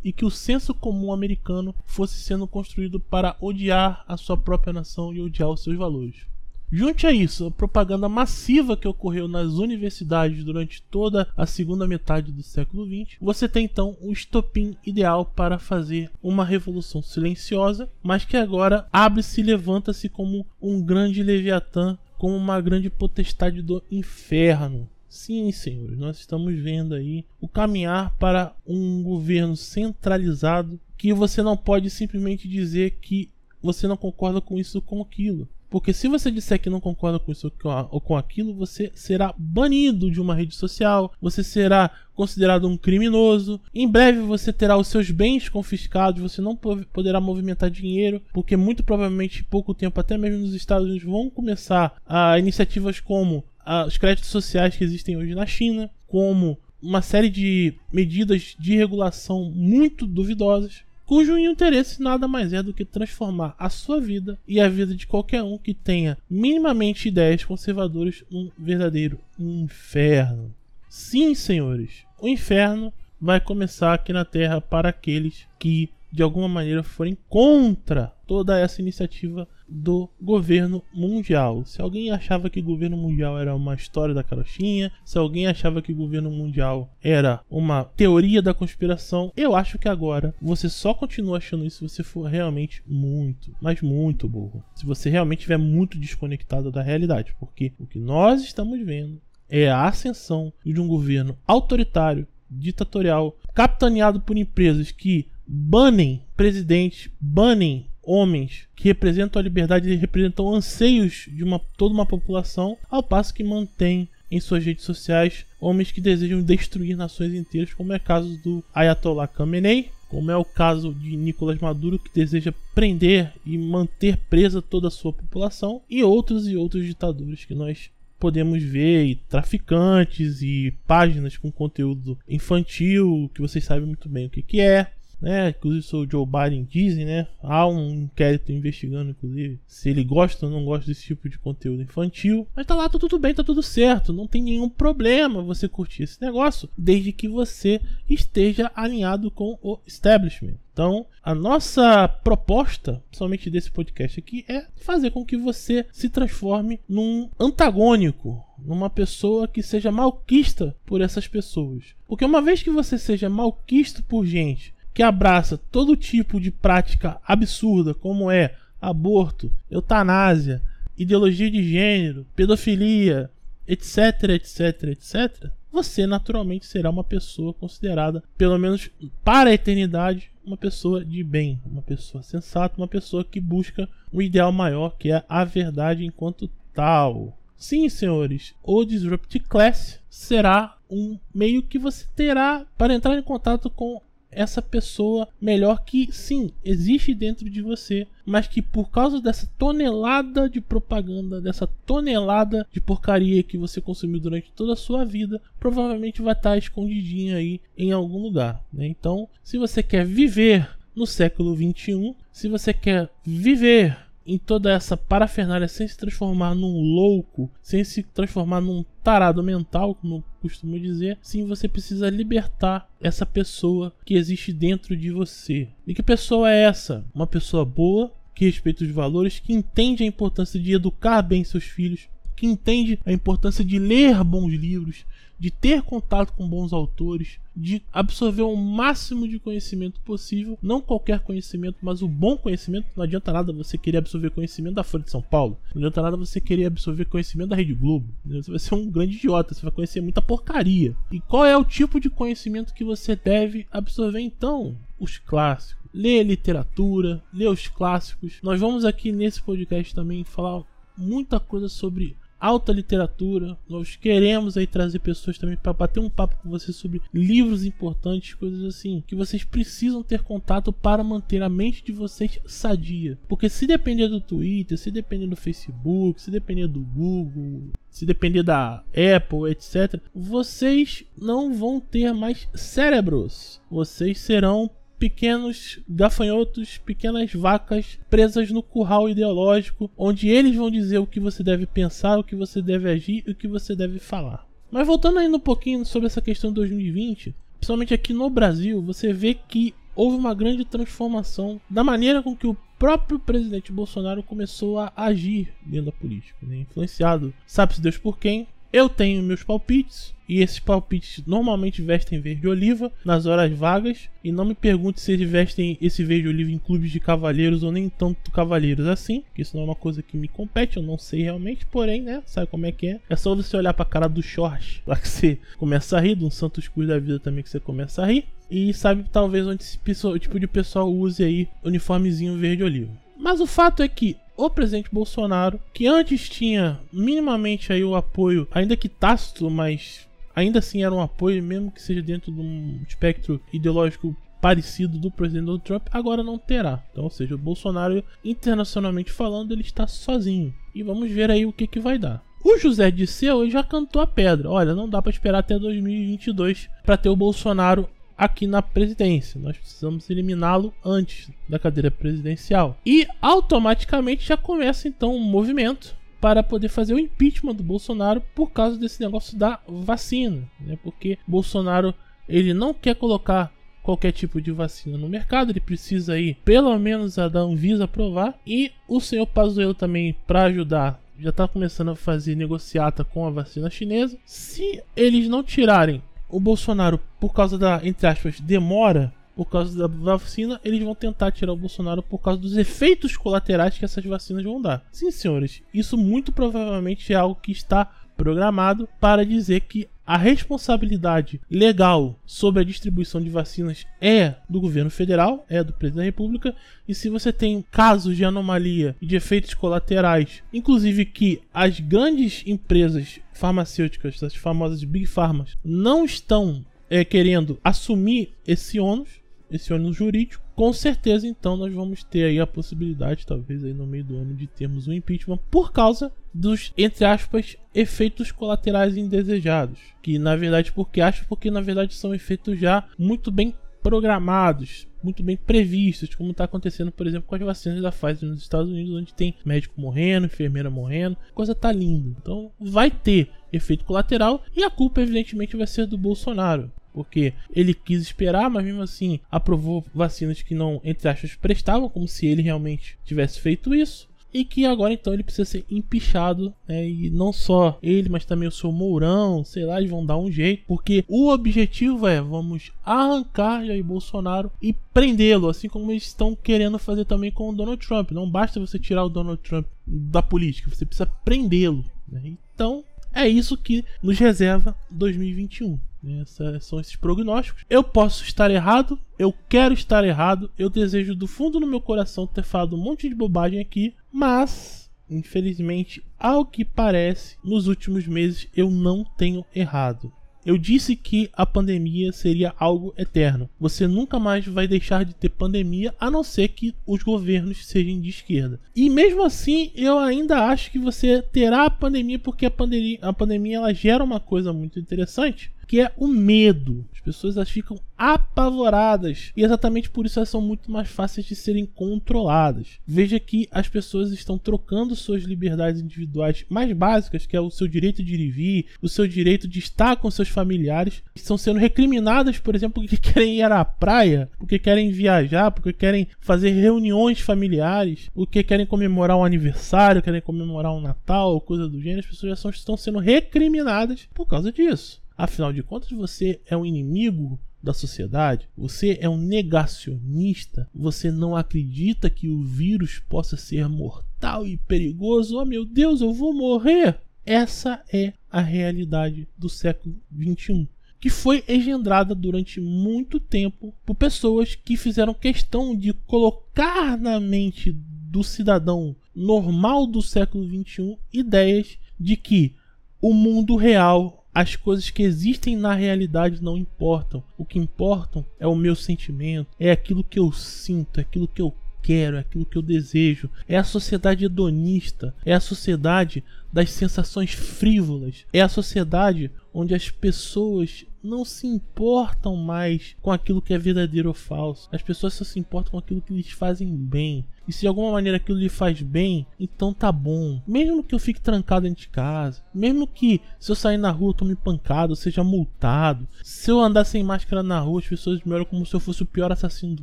e 0.04 0.12
que 0.12 0.24
o 0.24 0.30
senso 0.30 0.74
comum 0.74 1.12
americano 1.12 1.74
fosse 1.84 2.18
sendo 2.18 2.46
construído 2.46 2.98
para 2.98 3.36
odiar 3.40 4.04
a 4.08 4.16
sua 4.16 4.36
própria 4.36 4.72
nação 4.72 5.14
e 5.14 5.20
odiar 5.20 5.48
os 5.48 5.62
seus 5.62 5.76
valores. 5.76 6.32
Junte 6.74 7.06
a 7.06 7.12
isso 7.12 7.48
a 7.48 7.50
propaganda 7.50 8.08
massiva 8.08 8.78
que 8.78 8.88
ocorreu 8.88 9.28
nas 9.28 9.52
universidades 9.52 10.42
durante 10.42 10.80
toda 10.84 11.28
a 11.36 11.44
segunda 11.44 11.86
metade 11.86 12.32
do 12.32 12.42
século 12.42 12.86
XX, 12.86 13.18
você 13.20 13.46
tem 13.46 13.66
então 13.66 13.94
o 14.00 14.10
estopim 14.10 14.74
ideal 14.82 15.26
para 15.26 15.58
fazer 15.58 16.10
uma 16.22 16.46
revolução 16.46 17.02
silenciosa, 17.02 17.90
mas 18.02 18.24
que 18.24 18.38
agora 18.38 18.88
abre-se 18.90 19.42
e 19.42 19.44
levanta-se 19.44 20.08
como 20.08 20.46
um 20.62 20.82
grande 20.82 21.22
leviatã, 21.22 21.98
como 22.22 22.36
uma 22.36 22.60
grande 22.60 22.88
potestade 22.88 23.60
do 23.60 23.82
inferno. 23.90 24.88
Sim, 25.08 25.50
senhores, 25.50 25.98
nós 25.98 26.18
estamos 26.18 26.56
vendo 26.56 26.94
aí 26.94 27.24
o 27.40 27.48
caminhar 27.48 28.16
para 28.16 28.54
um 28.64 29.02
governo 29.02 29.56
centralizado 29.56 30.78
que 30.96 31.12
você 31.12 31.42
não 31.42 31.56
pode 31.56 31.90
simplesmente 31.90 32.48
dizer 32.48 32.98
que 33.00 33.28
você 33.60 33.88
não 33.88 33.96
concorda 33.96 34.40
com 34.40 34.56
isso 34.56 34.78
ou 34.78 34.82
com 34.82 35.02
aquilo. 35.02 35.48
Porque 35.72 35.94
se 35.94 36.06
você 36.06 36.30
disser 36.30 36.60
que 36.60 36.68
não 36.68 36.82
concorda 36.82 37.18
com 37.18 37.32
isso 37.32 37.50
ou 37.90 37.98
com 37.98 38.14
aquilo, 38.14 38.52
você 38.52 38.92
será 38.94 39.34
banido 39.38 40.10
de 40.10 40.20
uma 40.20 40.34
rede 40.34 40.54
social, 40.54 41.14
você 41.18 41.42
será 41.42 41.90
considerado 42.14 42.68
um 42.68 42.76
criminoso. 42.76 43.58
Em 43.74 43.88
breve 43.88 44.20
você 44.20 44.52
terá 44.52 44.76
os 44.76 44.88
seus 44.88 45.10
bens 45.10 45.48
confiscados, 45.48 46.20
você 46.20 46.42
não 46.42 46.54
poderá 46.54 47.22
movimentar 47.22 47.70
dinheiro, 47.70 48.20
porque 48.34 48.54
muito 48.54 48.84
provavelmente 48.84 49.40
em 49.40 49.44
pouco 49.44 49.72
tempo, 49.72 49.98
até 49.98 50.18
mesmo 50.18 50.40
nos 50.40 50.52
Estados 50.52 50.86
Unidos, 50.86 51.04
vão 51.04 51.30
começar 51.30 51.96
a 52.06 52.38
iniciativas 52.38 53.00
como 53.00 53.42
os 53.86 53.96
créditos 53.96 54.28
sociais 54.28 54.76
que 54.76 54.84
existem 54.84 55.16
hoje 55.16 55.34
na 55.34 55.46
China, 55.46 55.90
como 56.06 56.58
uma 56.82 57.00
série 57.00 57.30
de 57.30 57.72
medidas 57.90 58.54
de 58.58 58.76
regulação 58.76 59.50
muito 59.50 60.06
duvidosas. 60.06 60.82
Cujo 61.12 61.37
interesse 61.37 62.02
nada 62.02 62.26
mais 62.26 62.54
é 62.54 62.62
do 62.62 62.73
que 62.73 62.87
transformar 62.87 63.54
a 63.59 63.69
sua 63.69 64.00
vida 64.00 64.38
e 64.49 64.59
a 64.59 64.66
vida 64.66 64.95
de 64.95 65.07
qualquer 65.07 65.42
um 65.42 65.59
que 65.59 65.75
tenha 65.75 66.16
minimamente 66.28 67.07
ideias 67.09 67.45
conservadoras 67.45 68.25
num 68.31 68.50
verdadeiro 68.57 69.21
inferno. 69.38 70.54
Sim, 70.88 71.35
senhores, 71.35 72.07
o 72.19 72.26
inferno 72.26 72.90
vai 73.21 73.38
começar 73.42 73.92
aqui 73.92 74.11
na 74.11 74.25
Terra 74.25 74.59
para 74.59 74.88
aqueles 74.88 75.47
que 75.59 75.90
de 76.11 76.23
alguma 76.23 76.49
maneira 76.49 76.83
forem 76.83 77.19
contra 77.28 78.07
toda 78.26 78.59
essa 78.59 78.81
iniciativa 78.81 79.47
do 79.72 80.08
governo 80.20 80.82
mundial. 80.92 81.64
Se 81.64 81.80
alguém 81.80 82.10
achava 82.10 82.50
que 82.50 82.60
o 82.60 82.64
governo 82.64 82.96
mundial 82.96 83.38
era 83.38 83.54
uma 83.54 83.74
história 83.74 84.14
da 84.14 84.22
carochinha, 84.22 84.92
se 85.04 85.16
alguém 85.16 85.46
achava 85.46 85.80
que 85.80 85.92
o 85.92 85.96
governo 85.96 86.30
mundial 86.30 86.90
era 87.02 87.40
uma 87.50 87.84
teoria 87.84 88.42
da 88.42 88.52
conspiração, 88.52 89.32
eu 89.36 89.54
acho 89.56 89.78
que 89.78 89.88
agora 89.88 90.34
você 90.40 90.68
só 90.68 90.92
continua 90.92 91.38
achando 91.38 91.64
isso 91.64 91.88
se 91.88 91.96
você 91.96 92.02
for 92.02 92.24
realmente 92.24 92.82
muito, 92.86 93.54
mas 93.60 93.80
muito 93.80 94.28
burro. 94.28 94.62
Se 94.74 94.84
você 94.84 95.08
realmente 95.08 95.40
estiver 95.40 95.58
muito 95.58 95.98
desconectado 95.98 96.70
da 96.70 96.82
realidade, 96.82 97.34
porque 97.40 97.72
o 97.78 97.86
que 97.86 97.98
nós 97.98 98.42
estamos 98.42 98.78
vendo 98.84 99.20
é 99.48 99.70
a 99.70 99.86
ascensão 99.86 100.52
de 100.64 100.80
um 100.80 100.88
governo 100.88 101.36
autoritário, 101.46 102.26
ditatorial, 102.50 103.36
capitaneado 103.54 104.20
por 104.20 104.36
empresas 104.36 104.90
que 104.90 105.28
banem 105.46 106.22
presidentes, 106.36 107.10
banem 107.20 107.86
homens 108.02 108.66
que 108.75 108.85
representam 108.85 109.40
a 109.40 109.42
liberdade 109.42 109.90
e 109.90 109.97
representam 109.97 110.52
anseios 110.52 111.26
de 111.28 111.44
uma, 111.44 111.61
toda 111.76 111.94
uma 111.94 112.06
população, 112.06 112.76
ao 112.90 113.02
passo 113.02 113.32
que 113.32 113.44
mantém 113.44 114.09
em 114.30 114.40
suas 114.40 114.64
redes 114.64 114.85
sociais 114.85 115.44
homens 115.61 115.92
que 115.92 116.00
desejam 116.00 116.42
destruir 116.42 116.97
nações 116.97 117.35
inteiras, 117.35 117.75
como 117.75 117.92
é 117.92 117.97
o 117.97 118.00
caso 118.00 118.37
do 118.42 118.64
Ayatollah 118.75 119.28
Khamenei, 119.28 119.90
como 120.09 120.30
é 120.30 120.37
o 120.37 120.44
caso 120.44 120.92
de 120.92 121.16
Nicolás 121.16 121.59
Maduro, 121.61 121.99
que 121.99 122.12
deseja 122.12 122.52
prender 122.75 123.32
e 123.47 123.56
manter 123.56 124.16
presa 124.28 124.61
toda 124.61 124.88
a 124.88 124.90
sua 124.90 125.12
população, 125.12 125.82
e 125.88 126.02
outros 126.02 126.49
e 126.49 126.56
outros 126.56 126.85
ditadores 126.85 127.44
que 127.44 127.54
nós 127.54 127.90
podemos 128.18 128.62
ver, 128.62 129.04
e 129.04 129.14
traficantes 129.14 130.42
e 130.42 130.73
páginas 130.87 131.37
com 131.37 131.50
conteúdo 131.50 132.18
infantil, 132.28 133.30
que 133.35 133.40
vocês 133.40 133.64
sabem 133.64 133.87
muito 133.87 134.09
bem 134.09 134.26
o 134.26 134.30
que, 134.30 134.42
que 134.42 134.61
é 134.61 134.92
né? 135.22 135.50
Inclusive 135.50 135.96
o 135.96 136.10
Joe 136.10 136.26
Biden 136.26 136.66
dizem, 136.68 137.04
né? 137.04 137.28
Há 137.40 137.66
um 137.66 137.90
inquérito 138.02 138.50
investigando, 138.50 139.10
inclusive, 139.10 139.60
se 139.66 139.88
ele 139.88 140.02
gosta 140.02 140.46
ou 140.46 140.52
não 140.52 140.64
gosta 140.64 140.86
desse 140.86 141.04
tipo 141.04 141.28
de 141.28 141.38
conteúdo 141.38 141.82
infantil. 141.82 142.46
Mas 142.54 142.66
tá 142.66 142.74
lá, 142.74 142.88
tá 142.88 142.98
tudo 142.98 143.18
bem, 143.18 143.32
tá 143.32 143.44
tudo 143.44 143.62
certo. 143.62 144.12
Não 144.12 144.26
tem 144.26 144.42
nenhum 144.42 144.68
problema 144.68 145.42
você 145.42 145.68
curtir 145.68 146.02
esse 146.02 146.20
negócio, 146.20 146.68
desde 146.76 147.12
que 147.12 147.28
você 147.28 147.80
esteja 148.10 148.70
alinhado 148.74 149.30
com 149.30 149.56
o 149.62 149.78
establishment. 149.86 150.56
Então, 150.72 151.04
a 151.22 151.34
nossa 151.34 152.08
proposta, 152.08 153.02
somente 153.12 153.50
desse 153.50 153.70
podcast 153.70 154.18
aqui, 154.18 154.44
é 154.48 154.66
fazer 154.74 155.10
com 155.10 155.24
que 155.24 155.36
você 155.36 155.84
se 155.92 156.08
transforme 156.08 156.80
num 156.88 157.28
antagônico, 157.38 158.42
numa 158.58 158.88
pessoa 158.88 159.46
que 159.46 159.62
seja 159.62 159.92
malquista 159.92 160.74
por 160.86 161.02
essas 161.02 161.28
pessoas. 161.28 161.94
Porque 162.08 162.24
uma 162.24 162.40
vez 162.40 162.62
que 162.62 162.70
você 162.70 162.96
seja 162.96 163.28
malquisto 163.28 164.02
por 164.02 164.24
gente 164.24 164.74
que 164.92 165.02
abraça 165.02 165.56
todo 165.56 165.96
tipo 165.96 166.40
de 166.40 166.50
prática 166.50 167.20
absurda, 167.26 167.94
como 167.94 168.30
é 168.30 168.54
aborto, 168.80 169.50
eutanásia, 169.70 170.62
ideologia 170.99 171.50
de 171.50 171.62
gênero, 171.62 172.26
pedofilia, 172.34 173.30
etc, 173.66 174.30
etc, 174.30 174.82
etc, 174.84 175.50
você 175.70 176.06
naturalmente 176.06 176.66
será 176.66 176.90
uma 176.90 177.02
pessoa 177.02 177.54
considerada, 177.54 178.22
pelo 178.37 178.58
menos 178.58 178.90
para 179.25 179.50
a 179.50 179.54
eternidade, 179.54 180.30
uma 180.44 180.56
pessoa 180.56 181.02
de 181.04 181.25
bem, 181.25 181.61
uma 181.64 181.80
pessoa 181.80 182.22
sensata, 182.22 182.76
uma 182.76 182.88
pessoa 182.88 183.25
que 183.25 183.40
busca 183.40 183.88
um 184.12 184.20
ideal 184.20 184.52
maior, 184.52 184.96
que 184.99 185.11
é 185.11 185.25
a 185.28 185.44
verdade 185.44 186.04
enquanto 186.04 186.50
tal. 186.75 187.38
Sim, 187.56 187.88
senhores, 187.88 188.54
o 188.62 188.84
Disrupt 188.84 189.38
Class 189.40 190.00
será 190.11 190.76
um 190.90 191.18
meio 191.34 191.62
que 191.62 191.78
você 191.78 192.04
terá 192.14 192.66
para 192.76 192.92
entrar 192.92 193.16
em 193.16 193.22
contato 193.22 193.70
com 193.70 194.02
essa 194.32 194.60
pessoa 194.60 195.28
melhor 195.40 195.84
que 195.84 196.08
sim 196.10 196.50
existe 196.64 197.14
dentro 197.14 197.48
de 197.48 197.60
você, 197.60 198.06
mas 198.24 198.48
que 198.48 198.62
por 198.62 198.90
causa 198.90 199.20
dessa 199.20 199.48
tonelada 199.58 200.48
de 200.48 200.60
propaganda, 200.60 201.40
dessa 201.40 201.66
tonelada 201.66 202.66
de 202.72 202.80
porcaria 202.80 203.42
que 203.42 203.59
você 203.59 203.80
consumiu 203.80 204.20
durante 204.20 204.50
toda 204.52 204.72
a 204.72 204.76
sua 204.76 205.04
vida, 205.04 205.40
provavelmente 205.61 206.22
vai 206.22 206.33
estar 206.33 206.57
escondidinha 206.57 207.37
aí 207.37 207.61
em 207.76 207.92
algum 207.92 208.18
lugar. 208.18 208.64
Né? 208.72 208.87
Então, 208.87 209.28
se 209.42 209.59
você 209.59 209.83
quer 209.83 210.04
viver 210.04 210.68
no 210.94 211.07
século 211.07 211.54
21, 211.54 212.14
se 212.33 212.48
você 212.48 212.72
quer 212.72 213.11
viver 213.24 213.96
em 214.26 214.38
toda 214.38 214.72
essa 214.72 214.96
parafernália 214.96 215.68
sem 215.68 215.87
se 215.87 215.96
transformar 215.96 216.54
num 216.54 216.80
louco, 216.80 217.50
sem 217.61 217.83
se 217.85 218.02
transformar 218.02 218.61
num 218.61 218.85
tarado 219.02 219.42
mental, 219.42 219.94
como 219.94 220.24
costumo 220.42 220.78
dizer, 220.78 221.18
sim, 221.22 221.46
você 221.46 221.68
precisa 221.68 222.11
libertar 222.11 222.90
essa 223.00 223.24
pessoa 223.24 223.94
que 224.05 224.14
existe 224.14 224.52
dentro 224.52 224.96
de 224.96 225.11
você. 225.11 225.68
E 225.87 225.94
que 225.94 226.02
pessoa 226.02 226.50
é 226.50 226.64
essa? 226.64 227.05
Uma 227.14 227.26
pessoa 227.26 227.64
boa, 227.64 228.12
que 228.35 228.44
respeita 228.44 228.85
os 228.85 228.90
valores, 228.90 229.38
que 229.38 229.52
entende 229.52 230.02
a 230.02 230.07
importância 230.07 230.59
de 230.59 230.72
educar 230.72 231.22
bem 231.22 231.44
seus 231.44 231.64
filhos, 231.64 232.09
que 232.35 232.46
entende 232.46 232.98
a 233.07 233.12
importância 233.12 233.64
de 233.64 233.78
ler 233.78 234.22
bons 234.24 234.52
livros, 234.52 235.05
de 235.42 235.50
ter 235.50 235.83
contato 235.83 236.33
com 236.35 236.48
bons 236.48 236.72
autores, 236.72 237.40
de 237.55 237.83
absorver 237.92 238.42
o 238.42 238.55
máximo 238.55 239.26
de 239.26 239.40
conhecimento 239.40 240.00
possível, 240.02 240.57
não 240.62 240.81
qualquer 240.81 241.18
conhecimento, 241.18 241.78
mas 241.83 242.00
o 242.00 242.07
bom 242.07 242.37
conhecimento. 242.37 242.87
Não 242.94 243.02
adianta 243.02 243.33
nada 243.33 243.52
você 243.52 243.76
querer 243.76 243.98
absorver 243.98 244.31
conhecimento 244.31 244.76
da 244.76 244.85
Folha 244.85 245.02
de 245.02 245.11
São 245.11 245.20
Paulo, 245.20 245.59
não 245.74 245.81
adianta 245.81 246.00
nada 246.00 246.16
você 246.16 246.40
querer 246.40 246.66
absorver 246.66 247.07
conhecimento 247.07 247.48
da 247.48 247.57
Rede 247.57 247.74
Globo. 247.74 248.07
Você 248.24 248.52
vai 248.52 248.61
ser 248.61 248.76
um 248.76 248.88
grande 248.88 249.16
idiota, 249.16 249.52
você 249.52 249.62
vai 249.62 249.72
conhecer 249.72 250.00
muita 250.00 250.22
porcaria. 250.22 250.94
E 251.11 251.18
qual 251.18 251.44
é 251.44 251.57
o 251.57 251.64
tipo 251.64 251.98
de 251.98 252.09
conhecimento 252.09 252.72
que 252.72 252.85
você 252.85 253.16
deve 253.16 253.66
absorver 253.72 254.20
então? 254.20 254.76
Os 254.96 255.18
clássicos. 255.18 255.83
Lê 255.92 256.22
literatura, 256.22 257.20
lê 257.35 257.48
os 257.48 257.66
clássicos. 257.66 258.38
Nós 258.44 258.61
vamos 258.61 258.85
aqui 258.85 259.11
nesse 259.11 259.42
podcast 259.42 259.92
também 259.92 260.22
falar 260.22 260.62
muita 260.96 261.40
coisa 261.40 261.68
sobre 261.68 262.16
alta 262.42 262.72
literatura. 262.72 263.57
Nós 263.68 263.94
queremos 263.94 264.57
aí 264.57 264.66
trazer 264.66 264.98
pessoas 264.98 265.38
também 265.38 265.57
para 265.57 265.72
bater 265.72 266.00
um 266.00 266.11
papo 266.11 266.37
com 266.42 266.50
vocês 266.50 266.76
sobre 266.76 267.00
livros 267.14 267.64
importantes, 267.64 268.35
coisas 268.35 268.64
assim, 268.64 269.05
que 269.07 269.14
vocês 269.14 269.44
precisam 269.44 270.02
ter 270.02 270.22
contato 270.22 270.72
para 270.72 271.05
manter 271.05 271.40
a 271.40 271.48
mente 271.48 271.85
de 271.85 271.92
vocês 271.92 272.40
sadia. 272.44 273.16
Porque 273.28 273.48
se 273.48 273.64
depender 273.64 274.09
do 274.09 274.20
Twitter, 274.20 274.76
se 274.76 274.90
depender 274.90 275.28
do 275.28 275.37
Facebook, 275.37 276.20
se 276.20 276.33
depender 276.33 276.66
do 276.66 276.81
Google, 276.81 277.70
se 277.88 278.05
depender 278.05 278.42
da 278.42 278.83
Apple, 278.90 279.50
etc., 279.50 280.00
vocês 280.12 281.05
não 281.16 281.55
vão 281.55 281.78
ter 281.78 282.12
mais 282.12 282.48
cérebros. 282.55 283.61
Vocês 283.70 284.18
serão 284.18 284.68
pequenos 285.02 285.80
gafanhotos, 285.88 286.78
pequenas 286.78 287.34
vacas 287.34 287.98
presas 288.08 288.52
no 288.52 288.62
curral 288.62 289.08
ideológico, 289.08 289.90
onde 289.98 290.28
eles 290.28 290.54
vão 290.54 290.70
dizer 290.70 290.98
o 290.98 291.06
que 291.08 291.18
você 291.18 291.42
deve 291.42 291.66
pensar, 291.66 292.20
o 292.20 292.22
que 292.22 292.36
você 292.36 292.62
deve 292.62 292.88
agir 292.88 293.24
e 293.26 293.32
o 293.32 293.34
que 293.34 293.48
você 293.48 293.74
deve 293.74 293.98
falar. 293.98 294.46
Mas 294.70 294.86
voltando 294.86 295.18
ainda 295.18 295.38
um 295.38 295.40
pouquinho 295.40 295.84
sobre 295.84 296.06
essa 296.06 296.22
questão 296.22 296.50
de 296.50 296.54
2020, 296.54 297.34
principalmente 297.58 297.92
aqui 297.92 298.12
no 298.12 298.30
Brasil, 298.30 298.80
você 298.80 299.12
vê 299.12 299.34
que 299.34 299.74
houve 299.96 300.16
uma 300.16 300.34
grande 300.34 300.64
transformação 300.64 301.60
da 301.68 301.82
maneira 301.82 302.22
com 302.22 302.36
que 302.36 302.46
o 302.46 302.56
próprio 302.78 303.18
presidente 303.18 303.72
Bolsonaro 303.72 304.22
começou 304.22 304.78
a 304.78 304.92
agir 304.94 305.52
dentro 305.66 305.86
da 305.86 305.92
política, 305.98 306.38
né? 306.42 306.58
influenciado, 306.58 307.34
sabe-se 307.44 307.80
Deus 307.80 307.98
por 307.98 308.20
quem, 308.20 308.46
eu 308.72 308.88
tenho 308.88 309.22
meus 309.22 309.42
palpites, 309.42 310.14
e 310.28 310.40
esses 310.40 310.58
palpites 310.58 311.22
normalmente 311.26 311.82
vestem 311.82 312.18
verde 312.18 312.48
oliva 312.48 312.90
nas 313.04 313.26
horas 313.26 313.52
vagas. 313.52 314.08
E 314.24 314.32
não 314.32 314.46
me 314.46 314.54
pergunte 314.54 314.98
se 314.98 315.12
eles 315.12 315.28
vestem 315.28 315.76
esse 315.78 316.02
verde 316.02 316.28
oliva 316.28 316.50
em 316.50 316.56
clubes 316.58 316.90
de 316.90 316.98
cavalheiros 317.00 317.62
ou 317.62 317.70
nem 317.70 317.88
tanto 317.90 318.30
cavalheiros 318.30 318.87
assim, 318.87 319.22
que 319.35 319.42
isso 319.42 319.54
não 319.56 319.64
é 319.64 319.66
uma 319.66 319.74
coisa 319.74 320.02
que 320.02 320.16
me 320.16 320.28
compete, 320.28 320.78
eu 320.78 320.82
não 320.82 320.96
sei 320.96 321.22
realmente, 321.22 321.66
porém, 321.66 322.00
né, 322.00 322.22
sabe 322.24 322.46
como 322.46 322.64
é 322.64 322.72
que 322.72 322.87
é? 322.87 323.00
É 323.11 323.16
só 323.16 323.35
você 323.35 323.56
olhar 323.58 323.74
pra 323.74 323.85
cara 323.85 324.08
do 324.08 324.22
short, 324.22 324.82
lá 324.87 324.96
que 324.96 325.08
você 325.08 325.38
começa 325.58 325.98
a 325.98 326.00
rir, 326.00 326.14
de 326.14 326.24
um 326.24 326.30
Santos 326.30 326.66
Cruz 326.66 326.88
da 326.88 326.98
vida 326.98 327.18
também 327.18 327.42
que 327.42 327.50
você 327.50 327.61
começa 327.61 328.02
a 328.02 328.06
rir. 328.06 328.24
E 328.50 328.72
sabe 328.72 329.04
talvez 329.11 329.46
onde 329.46 329.62
esse 329.62 329.78
tipo 330.18 330.40
de 330.40 330.46
pessoal 330.46 330.90
use 330.90 331.22
aí 331.22 331.48
uniformezinho 331.62 332.38
verde 332.38 332.62
oliva. 332.62 332.92
Mas 333.18 333.40
o 333.40 333.46
fato 333.46 333.82
é 333.82 333.88
que 333.88 334.16
o 334.37 334.51
presidente 334.51 334.88
Bolsonaro, 334.92 335.61
que 335.73 335.87
antes 335.87 336.29
tinha 336.29 336.81
minimamente 336.92 337.73
aí 337.73 337.85
o 337.85 337.95
apoio, 337.95 338.49
ainda 338.51 338.77
que 338.77 338.88
tácito, 338.88 339.51
mas 339.51 340.09
ainda 340.35 340.59
assim 340.59 340.83
era 340.83 340.95
um 340.95 341.01
apoio, 341.01 341.42
mesmo 341.42 341.71
que 341.71 341.83
seja 341.83 342.03
dentro 342.03 342.33
de 342.33 342.40
um 342.40 342.81
espectro 342.88 343.40
ideológico 343.53 344.16
parecido 344.40 344.99
do 344.99 345.11
presidente 345.11 345.45
Donald 345.45 345.64
Trump, 345.64 345.87
agora 345.92 346.23
não 346.23 346.37
terá. 346.37 346.83
Então, 346.90 347.05
ou 347.05 347.11
seja, 347.11 347.37
o 347.37 347.38
Bolsonaro, 347.38 348.03
internacionalmente 348.25 349.12
falando, 349.12 349.53
ele 349.53 349.62
está 349.62 349.87
sozinho. 349.87 350.53
E 350.75 350.83
vamos 350.83 351.11
ver 351.11 351.31
aí 351.31 351.47
o 351.47 351.53
que, 351.53 351.66
que 351.66 351.79
vai 351.79 351.97
dar. 351.97 352.21
O 352.45 352.59
José 352.59 352.90
Disseu 352.90 353.49
já 353.49 353.62
cantou 353.62 354.03
a 354.03 354.07
pedra. 354.07 354.51
Olha, 354.51 354.75
não 354.75 354.88
dá 354.88 355.01
para 355.01 355.12
esperar 355.12 355.38
até 355.38 355.57
2022 355.57 356.68
para 356.85 356.97
ter 356.97 357.09
o 357.09 357.14
Bolsonaro 357.14 357.88
aqui 358.22 358.46
na 358.46 358.62
presidência. 358.62 359.40
Nós 359.40 359.56
precisamos 359.56 360.08
eliminá-lo 360.08 360.72
antes 360.85 361.28
da 361.48 361.58
cadeira 361.58 361.90
presidencial. 361.90 362.78
E 362.87 363.06
automaticamente 363.20 364.28
já 364.28 364.37
começa 364.37 364.87
então 364.87 365.16
um 365.16 365.20
movimento 365.20 365.96
para 366.20 366.40
poder 366.40 366.68
fazer 366.68 366.94
o 366.94 367.00
impeachment 367.00 367.56
do 367.56 367.64
Bolsonaro 367.64 368.22
por 368.32 368.52
causa 368.52 368.78
desse 368.78 369.00
negócio 369.00 369.37
da 369.37 369.58
vacina, 369.66 370.48
né? 370.61 370.78
Porque 370.85 371.18
Bolsonaro 371.26 371.92
ele 372.28 372.54
não 372.54 372.72
quer 372.72 372.94
colocar 372.94 373.52
qualquer 373.82 374.12
tipo 374.12 374.40
de 374.40 374.52
vacina 374.52 374.96
no 374.96 375.08
mercado, 375.08 375.50
ele 375.50 375.58
precisa 375.58 376.16
ir 376.16 376.37
pelo 376.44 376.78
menos 376.78 377.18
a 377.18 377.26
da 377.26 377.40
Anvisa 377.40 377.85
aprovar 377.85 378.38
e 378.46 378.70
o 378.87 379.00
senhor 379.00 379.26
Pazuello 379.26 379.74
também 379.74 380.14
para 380.24 380.44
ajudar 380.44 381.02
já 381.18 381.30
está 381.30 381.46
começando 381.46 381.90
a 381.90 381.96
fazer 381.96 382.37
negociata 382.37 383.04
com 383.04 383.26
a 383.26 383.30
vacina 383.30 383.70
chinesa. 383.70 384.18
Se 384.24 384.82
eles 384.96 385.28
não 385.28 385.42
tirarem 385.42 386.02
o 386.33 386.40
Bolsonaro 386.40 386.99
por 387.21 387.33
causa 387.33 387.57
da, 387.57 387.81
entre 387.85 388.07
aspas, 388.09 388.40
demora 388.40 389.12
por 389.37 389.49
causa 389.49 389.88
da 389.88 390.16
vacina, 390.16 390.61
eles 390.64 390.83
vão 390.83 390.95
tentar 390.95 391.31
tirar 391.31 391.53
o 391.53 391.57
Bolsonaro 391.57 392.03
por 392.03 392.18
causa 392.18 392.40
dos 392.40 392.57
efeitos 392.57 393.16
colaterais 393.16 393.79
que 393.79 393.85
essas 393.85 394.05
vacinas 394.05 394.45
vão 394.45 394.61
dar. 394.61 394.85
Sim, 394.90 395.11
senhores, 395.11 395.62
isso 395.73 395.97
muito 395.97 396.33
provavelmente 396.33 397.12
é 397.12 397.16
algo 397.16 397.40
que 397.40 397.53
está 397.53 397.90
programado 398.16 398.88
para 399.01 399.25
dizer 399.25 399.61
que 399.61 399.88
a 400.06 400.16
responsabilidade 400.16 401.40
legal 401.50 402.18
sobre 402.26 402.60
a 402.60 402.64
distribuição 402.64 403.20
de 403.20 403.30
vacinas 403.30 403.86
é 404.00 404.34
do 404.48 404.60
governo 404.60 404.90
federal, 404.90 405.46
é 405.48 405.62
do 405.62 405.72
presidente 405.72 405.98
da 405.98 406.04
República, 406.04 406.54
e 406.88 406.94
se 406.94 407.08
você 407.08 407.32
tem 407.32 407.64
casos 407.70 408.16
de 408.16 408.24
anomalia 408.24 408.96
e 409.00 409.06
de 409.06 409.16
efeitos 409.16 409.54
colaterais, 409.54 410.42
inclusive 410.52 411.04
que 411.04 411.40
as 411.54 411.78
grandes 411.78 412.42
empresas 412.46 413.20
farmacêuticas, 413.32 414.22
as 414.22 414.34
famosas 414.34 414.82
Big 414.84 415.06
Pharmas, 415.06 415.56
não 415.64 416.04
estão 416.04 416.64
é, 416.90 417.04
querendo 417.04 417.58
assumir 417.64 418.34
esse 418.46 418.78
ônus, 418.78 419.21
esse 419.56 419.72
ônus 419.72 419.96
jurídico, 419.96 420.42
com 420.54 420.72
certeza 420.72 421.26
então 421.26 421.56
nós 421.56 421.72
vamos 421.72 422.04
ter 422.04 422.24
aí 422.24 422.40
a 422.40 422.46
possibilidade, 422.46 423.26
talvez 423.26 423.64
aí 423.64 423.72
no 423.72 423.86
meio 423.86 424.04
do 424.04 424.16
ano, 424.16 424.34
de 424.34 424.46
termos 424.46 424.86
um 424.88 424.92
impeachment 424.92 425.38
por 425.50 425.72
causa 425.72 426.12
dos, 426.32 426.72
entre 426.76 427.04
aspas, 427.04 427.56
efeitos 427.74 428.32
colaterais 428.32 428.96
indesejados. 428.96 429.78
Que 430.02 430.18
na 430.18 430.36
verdade, 430.36 430.72
porque 430.72 431.00
acho 431.00 431.26
porque 431.26 431.50
na 431.50 431.60
verdade 431.60 431.94
são 431.94 432.14
efeitos 432.14 432.58
já 432.58 432.84
muito 432.98 433.30
bem 433.30 433.54
programados, 433.82 434.86
muito 435.02 435.22
bem 435.22 435.36
previstos, 435.36 436.14
como 436.14 436.30
está 436.30 436.44
acontecendo, 436.44 436.92
por 436.92 437.06
exemplo, 437.06 437.26
com 437.26 437.34
as 437.34 437.40
vacinas 437.40 437.82
da 437.82 437.90
Pfizer 437.90 438.28
nos 438.28 438.40
Estados 438.40 438.70
Unidos, 438.70 438.94
onde 438.94 439.12
tem 439.12 439.34
médico 439.44 439.80
morrendo, 439.80 440.26
enfermeira 440.26 440.70
morrendo, 440.70 441.16
coisa 441.34 441.54
tá 441.54 441.72
linda. 441.72 442.16
Então 442.20 442.52
vai 442.60 442.90
ter 442.90 443.28
efeito 443.52 443.84
colateral 443.84 444.42
e 444.56 444.62
a 444.62 444.70
culpa 444.70 445.02
evidentemente 445.02 445.56
vai 445.56 445.66
ser 445.66 445.86
do 445.86 445.98
Bolsonaro 445.98 446.70
porque 446.92 447.33
ele 447.55 447.74
quis 447.74 448.02
esperar, 448.02 448.50
mas 448.50 448.64
mesmo 448.64 448.83
assim 448.83 449.20
aprovou 449.31 449.85
vacinas 449.94 450.42
que 450.42 450.55
não, 450.55 450.81
entre 450.85 451.09
aspas, 451.09 451.35
prestavam, 451.35 451.88
como 451.88 452.07
se 452.07 452.26
ele 452.26 452.42
realmente 452.42 452.98
tivesse 453.05 453.40
feito 453.40 453.74
isso. 453.74 454.11
E 454.35 454.46
que 454.46 454.64
agora 454.64 454.94
então 454.94 455.12
ele 455.12 455.22
precisa 455.22 455.44
ser 455.44 455.64
empichado, 455.70 456.55
né? 456.66 456.88
E 456.88 457.11
não 457.11 457.35
só 457.35 457.78
ele, 457.83 458.09
mas 458.09 458.24
também 458.24 458.48
o 458.48 458.52
seu 458.52 458.72
Mourão, 458.72 459.44
sei 459.44 459.66
lá, 459.66 459.78
eles 459.78 459.90
vão 459.90 460.07
dar 460.07 460.16
um 460.16 460.33
jeito. 460.33 460.64
Porque 460.66 461.05
o 461.07 461.28
objetivo 461.28 462.07
é, 462.07 462.18
vamos 462.18 462.72
arrancar 462.83 463.66
Jair 463.66 463.85
Bolsonaro 463.85 464.50
e 464.62 464.72
prendê-lo, 464.72 465.50
assim 465.50 465.68
como 465.68 465.90
eles 465.90 466.05
estão 466.05 466.35
querendo 466.35 466.78
fazer 466.78 467.05
também 467.05 467.31
com 467.31 467.50
o 467.50 467.55
Donald 467.55 467.87
Trump. 467.87 468.11
Não 468.11 468.28
basta 468.28 468.59
você 468.59 468.78
tirar 468.78 469.05
o 469.05 469.11
Donald 469.11 469.42
Trump 469.42 469.66
da 469.87 470.22
política, 470.22 470.70
você 470.70 470.87
precisa 470.87 471.07
prendê-lo. 471.22 471.85
Né? 472.09 472.33
Então, 472.55 472.83
é 473.12 473.28
isso 473.28 473.57
que 473.59 473.85
nos 474.02 474.18
reserva 474.18 474.74
2021. 474.90 475.78
Essa, 476.20 476.58
são 476.60 476.80
esses 476.80 476.96
prognósticos. 476.96 477.64
Eu 477.70 477.84
posso 477.84 478.24
estar 478.24 478.50
errado, 478.50 478.98
eu 479.18 479.32
quero 479.48 479.72
estar 479.72 480.04
errado, 480.04 480.50
eu 480.58 480.68
desejo 480.68 481.14
do 481.14 481.26
fundo 481.26 481.60
do 481.60 481.66
meu 481.66 481.80
coração 481.80 482.26
ter 482.26 482.42
falado 482.42 482.74
um 482.74 482.82
monte 482.82 483.08
de 483.08 483.14
bobagem 483.14 483.60
aqui, 483.60 483.94
mas 484.12 484.82
infelizmente, 485.08 486.02
ao 486.18 486.44
que 486.44 486.64
parece, 486.64 487.36
nos 487.44 487.66
últimos 487.66 488.06
meses 488.06 488.48
eu 488.56 488.70
não 488.70 489.04
tenho 489.04 489.44
errado. 489.54 490.12
Eu 490.44 490.58
disse 490.58 490.96
que 490.96 491.30
a 491.32 491.46
pandemia 491.46 492.10
seria 492.10 492.52
algo 492.58 492.92
eterno. 492.98 493.48
Você 493.60 493.86
nunca 493.86 494.18
mais 494.18 494.44
vai 494.44 494.66
deixar 494.66 495.04
de 495.04 495.14
ter 495.14 495.28
pandemia 495.28 495.94
a 496.00 496.10
não 496.10 496.24
ser 496.24 496.48
que 496.48 496.74
os 496.84 497.00
governos 497.00 497.64
sejam 497.64 498.00
de 498.00 498.08
esquerda. 498.08 498.58
E 498.74 498.90
mesmo 498.90 499.22
assim, 499.22 499.70
eu 499.76 500.00
ainda 500.00 500.46
acho 500.46 500.72
que 500.72 500.80
você 500.80 501.22
terá 501.22 501.66
a 501.66 501.70
pandemia 501.70 502.18
porque 502.18 502.44
a 502.44 502.50
pandemia, 502.50 502.98
a 503.02 503.12
pandemia 503.12 503.58
ela 503.58 503.72
gera 503.72 504.02
uma 504.02 504.18
coisa 504.18 504.52
muito 504.52 504.80
interessante, 504.80 505.52
que 505.72 505.80
é 505.80 505.90
o 505.96 506.06
medo. 506.06 506.85
As 506.92 507.00
pessoas 507.00 507.35
elas 507.35 507.48
ficam 507.48 507.78
apavoradas 507.96 509.32
e 509.35 509.42
exatamente 509.42 509.88
por 509.88 510.04
isso 510.04 510.18
elas 510.18 510.28
são 510.28 510.42
muito 510.42 510.70
mais 510.70 510.87
fáceis 510.87 511.26
de 511.26 511.35
serem 511.35 511.64
controladas. 511.64 512.78
Veja 512.87 513.18
que 513.18 513.48
as 513.50 513.70
pessoas 513.70 514.12
estão 514.12 514.37
trocando 514.37 514.94
suas 514.94 515.22
liberdades 515.22 515.80
individuais 515.80 516.44
mais 516.50 516.70
básicas, 516.74 517.24
que 517.24 517.35
é 517.35 517.40
o 517.40 517.48
seu 517.48 517.66
direito 517.66 518.04
de 518.04 518.16
ir 518.16 518.20
e 518.20 518.30
vir, 518.30 518.66
o 518.82 518.88
seu 518.88 519.06
direito 519.06 519.48
de 519.48 519.61
estar 519.61 519.96
com 519.96 520.11
seus 520.11 520.28
familiares, 520.28 521.02
estão 521.14 521.38
sendo 521.38 521.58
recriminadas, 521.58 522.38
por 522.38 522.54
exemplo, 522.54 522.82
porque 522.82 522.98
querem 523.11 523.38
ir 523.38 523.50
à 523.50 523.64
praia, 523.64 524.30
porque 524.37 524.58
querem 524.58 524.90
viajar, 524.90 525.50
porque 525.52 525.72
querem 525.72 526.06
fazer 526.20 526.50
reuniões 526.50 527.18
familiares, 527.18 528.11
porque 528.12 528.42
querem 528.42 528.66
comemorar 528.66 529.16
um 529.16 529.24
aniversário, 529.24 530.02
querem 530.02 530.20
comemorar 530.20 530.74
um 530.74 530.82
Natal, 530.82 531.40
coisa 531.40 531.66
do 531.66 531.80
gênero. 531.80 532.00
As 532.00 532.06
pessoas 532.06 532.38
já 532.38 532.50
estão 532.50 532.76
sendo 532.76 532.98
recriminadas 532.98 534.06
por 534.12 534.26
causa 534.26 534.52
disso. 534.52 535.01
Afinal 535.16 535.53
de 535.53 535.62
contas, 535.62 535.90
você 535.90 536.40
é 536.46 536.57
um 536.57 536.64
inimigo 536.64 537.38
da 537.62 537.72
sociedade, 537.72 538.48
você 538.57 538.98
é 539.01 539.09
um 539.09 539.16
negacionista, 539.16 540.68
você 540.75 541.11
não 541.11 541.37
acredita 541.37 542.11
que 542.11 542.29
o 542.29 542.42
vírus 542.42 542.98
possa 543.09 543.37
ser 543.37 543.68
mortal 543.68 544.46
e 544.46 544.57
perigoso. 544.57 545.38
Oh 545.38 545.44
meu 545.44 545.64
Deus, 545.64 546.01
eu 546.01 546.12
vou 546.12 546.35
morrer! 546.35 546.98
Essa 547.25 547.85
é 547.92 548.14
a 548.31 548.40
realidade 548.40 549.29
do 549.38 549.48
século 549.48 549.94
XXI, 550.12 550.68
que 550.98 551.09
foi 551.09 551.44
engendrada 551.48 552.14
durante 552.14 552.61
muito 552.61 553.20
tempo 553.20 553.72
por 553.87 553.94
pessoas 553.94 554.57
que 554.57 554.77
fizeram 554.77 555.14
questão 555.14 555.77
de 555.77 555.92
colocar 555.92 556.98
na 556.98 557.20
mente 557.20 557.70
do 557.70 558.25
cidadão 558.25 558.96
normal 559.14 559.87
do 559.87 560.03
século 560.03 560.44
XXI 560.44 560.98
ideias 561.12 561.79
de 561.98 562.16
que 562.16 562.55
o 563.01 563.14
mundo 563.14 563.57
real 563.57 564.21
as 564.35 564.57
coisas 564.57 564.90
que 564.90 565.03
existem 565.03 565.57
na 565.57 565.75
realidade 565.75 566.42
não 566.42 566.57
importam. 566.57 567.23
O 567.37 567.45
que 567.45 567.59
importam 567.59 568.25
é 568.40 568.47
o 568.47 568.57
meu 568.57 568.75
sentimento, 568.75 569.49
é 569.59 569.71
aquilo 569.71 570.03
que 570.03 570.18
eu 570.18 570.33
sinto, 570.33 570.99
é 570.99 571.03
aquilo 571.03 571.29
que 571.29 571.42
eu 571.42 571.55
quero, 571.83 572.16
é 572.16 572.21
aquilo 572.21 572.47
que 572.47 572.57
eu 572.57 572.62
desejo. 572.62 573.29
É 573.47 573.57
a 573.57 573.64
sociedade 573.64 574.25
hedonista, 574.25 575.14
é 575.25 575.35
a 575.35 575.40
sociedade 575.40 576.25
das 576.53 576.71
sensações 576.71 577.33
frívolas, 577.33 578.25
é 578.33 578.40
a 578.40 578.49
sociedade 578.49 579.31
onde 579.53 579.75
as 579.75 579.90
pessoas 579.90 580.87
não 581.02 581.24
se 581.24 581.46
importam 581.46 582.36
mais 582.36 582.96
com 583.02 583.10
aquilo 583.10 583.42
que 583.42 583.52
é 583.52 583.58
verdadeiro 583.58 584.08
ou 584.08 584.14
falso. 584.14 584.68
As 584.72 584.82
pessoas 584.82 585.14
só 585.14 585.24
se 585.24 585.38
importam 585.38 585.72
com 585.72 585.78
aquilo 585.78 586.00
que 586.00 586.14
lhes 586.14 586.30
fazem 586.30 586.74
bem. 586.74 587.26
E 587.46 587.52
se 587.52 587.62
de 587.62 587.66
alguma 587.66 587.92
maneira 587.92 588.18
aquilo 588.18 588.38
lhe 588.38 588.48
faz 588.48 588.80
bem, 588.80 589.26
então 589.38 589.74
tá 589.74 589.90
bom. 589.90 590.40
Mesmo 590.46 590.82
que 590.84 590.94
eu 590.94 590.98
fique 590.98 591.20
trancado 591.20 591.62
dentro 591.62 591.82
de 591.82 591.88
casa, 591.88 592.42
mesmo 592.54 592.86
que 592.86 593.20
se 593.38 593.50
eu 593.50 593.56
sair 593.56 593.76
na 593.76 593.90
rua 593.90 594.10
eu 594.10 594.14
tome 594.14 594.36
pancada, 594.36 594.94
seja 594.94 595.24
multado, 595.24 596.06
se 596.22 596.50
eu 596.50 596.60
andar 596.60 596.84
sem 596.84 597.02
máscara 597.02 597.42
na 597.42 597.58
rua, 597.58 597.80
as 597.80 597.88
pessoas 597.88 598.22
me 598.22 598.32
olham 598.32 598.44
como 598.44 598.64
se 598.64 598.74
eu 598.74 598.80
fosse 598.80 599.02
o 599.02 599.06
pior 599.06 599.32
assassino 599.32 599.74
do 599.74 599.82